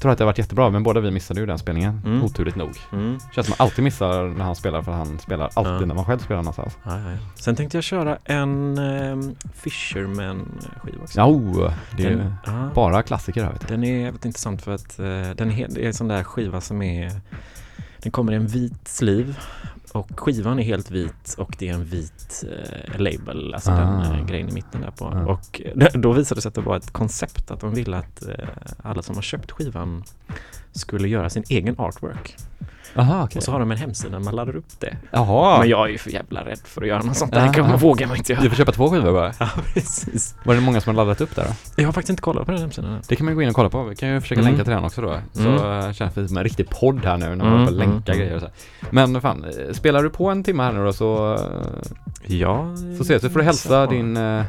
Tror 0.00 0.12
att 0.12 0.18
det 0.18 0.24
har 0.24 0.26
varit 0.26 0.38
jättebra, 0.38 0.70
men 0.70 0.82
båda 0.82 1.00
vi 1.00 1.10
missade 1.10 1.40
ju 1.40 1.46
den 1.46 1.58
spelningen. 1.58 2.00
Mm. 2.04 2.24
Oturligt 2.24 2.56
nog. 2.56 2.70
Mm. 2.92 3.18
Känns 3.34 3.46
som 3.46 3.54
man 3.58 3.64
alltid 3.66 3.84
missar 3.84 4.24
när 4.28 4.44
han 4.44 4.56
spelar 4.56 4.82
för 4.82 4.92
han 4.92 5.18
spelar 5.18 5.50
alltid 5.54 5.72
Ja. 5.82 5.86
när 5.86 5.94
man 5.94 6.04
själv 6.04 6.18
spelar 6.18 6.42
någonstans. 6.42 6.78
Ja, 6.82 7.00
ja. 7.00 7.16
Sen 7.34 7.56
tänkte 7.56 7.76
jag 7.76 7.84
köra 7.84 8.18
en 8.24 8.78
um, 8.78 9.34
Fisherman-skiva 9.54 11.02
också. 11.02 11.18
Ja, 11.20 11.26
oh, 11.26 11.72
det 11.96 12.04
är 12.04 12.10
Den- 12.10 12.34
ja. 12.46 12.70
bara 12.74 13.02
klassiker 13.02 13.44
här 13.44 13.52
vet 13.52 13.60
du. 13.60 13.66
Den 13.74 13.84
är 13.84 14.00
jävligt 14.00 14.24
intressant 14.24 14.62
för 14.62 14.74
att 14.74 14.98
eh, 14.98 15.04
den 15.36 15.50
är, 15.50 15.68
det 15.68 15.82
är 15.82 15.86
en 15.86 15.94
sån 15.94 16.08
där 16.08 16.24
skiva 16.24 16.60
som 16.60 16.82
är 16.82 17.20
Den 18.02 18.12
kommer 18.12 18.32
i 18.32 18.36
en 18.36 18.46
vit 18.46 18.88
sleeve 18.88 19.34
och 19.96 20.20
skivan 20.20 20.58
är 20.58 20.62
helt 20.62 20.90
vit 20.90 21.34
och 21.38 21.56
det 21.58 21.68
är 21.68 21.74
en 21.74 21.84
vit 21.84 22.44
eh, 22.52 23.00
label, 23.00 23.54
alltså 23.54 23.70
Ah. 23.70 23.76
den 23.76 24.18
eh, 24.18 24.26
grejen 24.26 24.48
i 24.48 24.52
mitten 24.52 24.80
där 24.80 24.90
på. 24.90 25.04
Ah. 25.04 25.24
Och 25.24 25.60
eh, 25.64 25.92
då 26.00 26.12
visade 26.12 26.38
det 26.38 26.42
sig 26.42 26.48
att 26.48 26.54
det 26.54 26.60
var 26.60 26.76
ett 26.76 26.90
koncept 26.92 27.50
att 27.50 27.60
de 27.60 27.74
ville 27.74 27.96
att 27.96 28.22
eh, 28.28 28.48
alla 28.82 29.02
som 29.02 29.14
har 29.14 29.22
köpt 29.22 29.50
skivan 29.52 30.04
skulle 30.78 31.08
göra 31.08 31.30
sin 31.30 31.44
egen 31.48 31.74
artwork. 31.78 32.36
Jaha, 32.98 33.24
okej. 33.24 33.38
Och 33.38 33.42
så 33.42 33.52
har 33.52 33.58
de 33.60 33.70
en 33.70 33.76
hemsida 33.78 34.20
man 34.20 34.34
laddar 34.36 34.56
upp 34.56 34.80
det. 34.80 34.96
Jaha. 35.10 35.58
Men 35.58 35.68
jag 35.68 35.86
är 35.88 35.92
ju 35.92 35.98
för 35.98 36.10
jävla 36.10 36.44
rädd 36.44 36.58
för 36.64 36.82
att 36.82 36.88
göra 36.88 37.02
något 37.02 37.16
sånt 37.16 37.32
där. 37.32 37.52
Det 37.52 37.76
vågar 37.76 38.06
man 38.06 38.16
inte 38.16 38.32
Du 38.34 38.38
göra. 38.40 38.48
får 38.50 38.56
köpa 38.56 38.72
två 38.72 38.90
skivor 38.90 39.12
bara. 39.12 39.32
Ja, 39.40 39.48
precis. 39.74 40.34
Var 40.44 40.54
det 40.54 40.60
många 40.60 40.80
som 40.80 40.96
har 40.96 41.04
laddat 41.04 41.20
upp 41.20 41.34
där 41.36 41.44
då? 41.44 41.50
Jag 41.76 41.84
har 41.88 41.92
faktiskt 41.92 42.10
inte 42.10 42.22
kollat 42.22 42.46
på 42.46 42.52
den 42.52 42.60
hemsidan. 42.60 43.00
Det 43.08 43.16
kan 43.16 43.24
man 43.26 43.34
gå 43.34 43.42
in 43.42 43.48
och 43.48 43.54
kolla 43.54 43.68
på. 43.68 43.82
Vi 43.82 43.96
kan 43.96 44.08
ju 44.08 44.20
försöka 44.20 44.40
Mm. 44.40 44.52
länka 44.52 44.64
till 44.64 44.72
den 44.72 44.84
också 44.84 45.00
då. 45.00 45.18
Så 45.32 45.48
Mm. 45.48 45.80
äh, 45.86 45.92
känns 45.92 46.14
det 46.14 46.28
som 46.28 46.36
en 46.36 46.44
riktig 46.44 46.70
podd 46.70 47.04
här 47.04 47.16
nu 47.16 47.26
när 47.26 47.36
man 47.44 47.52
Mm, 47.54 47.64
att 47.64 47.72
länka 47.72 48.12
mm, 48.12 48.24
grejer 48.24 48.34
och 48.36 48.40
så. 48.42 48.48
Men 48.90 49.20
fan, 49.20 49.44
eh, 49.44 49.72
spelar 49.72 50.02
du 50.02 50.10
på 50.10 50.30
en 50.30 50.44
timme 50.44 50.62
här 50.62 50.72
nu 50.72 50.84
då 50.84 50.92
så, 50.92 51.34
eh, 51.34 51.40
Ja, 52.36 52.74
så 52.96 53.02
ses 53.02 53.24
vi. 53.24 53.28
får 53.28 53.38
du 53.38 53.44
hälsa 53.44 53.86
din 53.86 54.16
eh, 54.16 54.44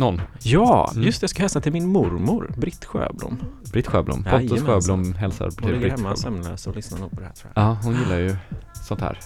någon. 0.00 0.20
Ja, 0.42 0.90
Mm. 0.92 1.04
just 1.06 1.20
det. 1.20 1.24
Jag 1.24 1.30
ska 1.30 1.42
hälsa 1.42 1.60
till 1.60 1.72
min 1.72 1.88
mormor, 1.88 2.52
Britt 2.56 2.84
Sjöblom. 2.84 3.38
Britt 3.72 3.86
Sjöblom. 3.86 4.24
Pontus 4.24 4.50
Jajamensan. 4.50 4.66
Sjöblom 4.80 5.14
hälsar 5.14 5.44
Hon 5.44 5.52
till 5.54 5.66
ligger 5.66 5.80
Britt 5.80 5.92
hemma 5.92 6.08
Sjöblom. 6.16 6.16
sömnlös 6.42 6.66
och 6.66 6.76
lyssnar 6.76 6.98
nog 6.98 7.10
på 7.10 7.20
det 7.20 7.26
här 7.26 7.32
tror 7.32 7.52
jag. 7.54 7.62
Ja, 7.64 7.78
hon 7.82 7.94
gillar 7.98 8.18
ju 8.18 8.36
sånt 8.88 9.00
här? 9.00 9.18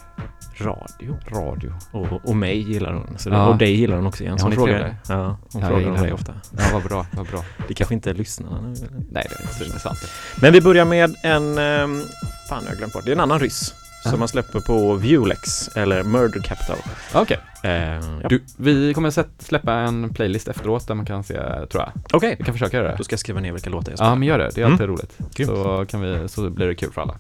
Radio. 0.59 1.17
Radio. 1.29 1.73
Och, 1.93 2.29
och 2.29 2.37
mig 2.37 2.73
gillar 2.73 2.93
hon. 2.93 3.19
Så 3.19 3.29
Ja. 3.31 3.47
Och 3.47 3.57
dig 3.59 3.75
gillar 3.81 3.97
hon 3.97 4.07
också 4.07 4.23
igen. 4.25 4.37
Ja, 4.39 4.45
hon 4.45 4.53
hon 4.53 4.67
frågar, 4.67 4.97
ja, 5.09 5.37
hon 5.53 5.61
jag 5.63 5.71
frågar 5.71 5.89
om 5.91 5.97
dig 5.97 6.13
ofta. 6.13 6.33
Ja, 6.59 6.63
vad 6.73 6.83
bra, 6.83 7.07
vad 7.13 7.27
bra. 7.27 7.45
Det 7.69 7.75
kanske 7.75 7.95
inte 7.95 8.11
är 8.11 8.15
lyssnarna 8.15 8.61
nu. 8.61 8.73
eller? 8.73 8.89
Nej, 9.11 9.27
det 9.31 9.45
är 9.45 9.53
inte 9.53 9.65
intressant. 9.65 9.99
Men 10.41 10.53
vi 10.53 10.61
börjar 10.61 10.85
med 10.85 11.15
en... 11.23 11.59
ehm, 11.59 12.01
fan, 12.49 12.63
jag 12.65 12.71
har 12.71 12.77
glömt 12.77 12.93
bort. 12.93 13.05
Det 13.05 13.11
är 13.11 13.15
en 13.15 13.21
annan 13.21 13.39
ryss. 13.41 13.75
Som 14.11 14.19
man 14.19 14.29
släpper 14.29 14.61
på 14.61 14.95
Vulex, 14.95 15.69
eller 15.69 16.03
Murder 16.03 16.41
Capital. 16.41 16.77
Okej. 17.15 17.39
Eh, 17.65 17.71
ja. 18.23 18.29
Du, 18.29 18.43
vi 18.57 18.95
kommer 18.95 19.11
sätt, 19.11 19.29
släppa 19.39 19.73
en 19.75 20.15
playlist 20.15 20.49
efteråt 20.49 20.87
där 20.89 20.95
man 20.95 21.07
kan 21.07 21.25
se, 21.25 21.35
tror 21.71 21.83
jag. 21.83 21.93
Okej, 22.13 22.37
Vi 22.39 22.45
kan 22.45 22.55
försöka 22.55 22.77
göra 22.77 22.89
det. 22.91 22.95
då 22.99 23.05
ska 23.05 23.13
jag 23.13 23.21
skriva 23.21 23.41
ner 23.41 23.53
vilka 23.53 23.71
låtar 23.71 23.93
jag 23.93 23.99
spelar. 23.99 24.11
Ja, 24.11 24.15
men 24.15 24.29
gör 24.29 24.39
det. 24.39 24.51
Det 24.55 24.61
är 24.61 24.65
Mm. 24.65 24.73
alltid 24.73 24.89
roligt. 24.89 25.19
Grymt. 25.35 25.51
Så, 25.51 25.85
kan 25.89 26.01
vi, 26.01 26.29
så 26.29 26.51
blir 26.51 26.67
det 26.67 26.75
kul 26.75 26.93
för 26.93 27.03
alla. 27.03 27.19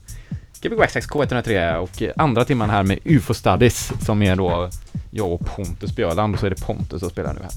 Gbg 0.63 0.75
Waxax 0.79 1.09
K103 1.09 1.75
och 1.77 2.03
andra 2.23 2.45
timman 2.45 2.71
här 2.71 2.83
med 2.83 2.99
UFO 3.05 3.35
Studies 3.35 3.93
som 4.05 4.23
är 4.23 4.37
då 4.37 4.71
jag 5.11 5.33
och 5.33 5.47
Pontus 5.47 5.97
Björland 5.97 6.35
och 6.35 6.41
så 6.41 6.47
är 6.47 6.51
det 6.51 6.67
Pontus 6.67 7.01
som 7.01 7.11
spelar 7.11 7.35
nu 7.35 7.41
här. 7.43 7.51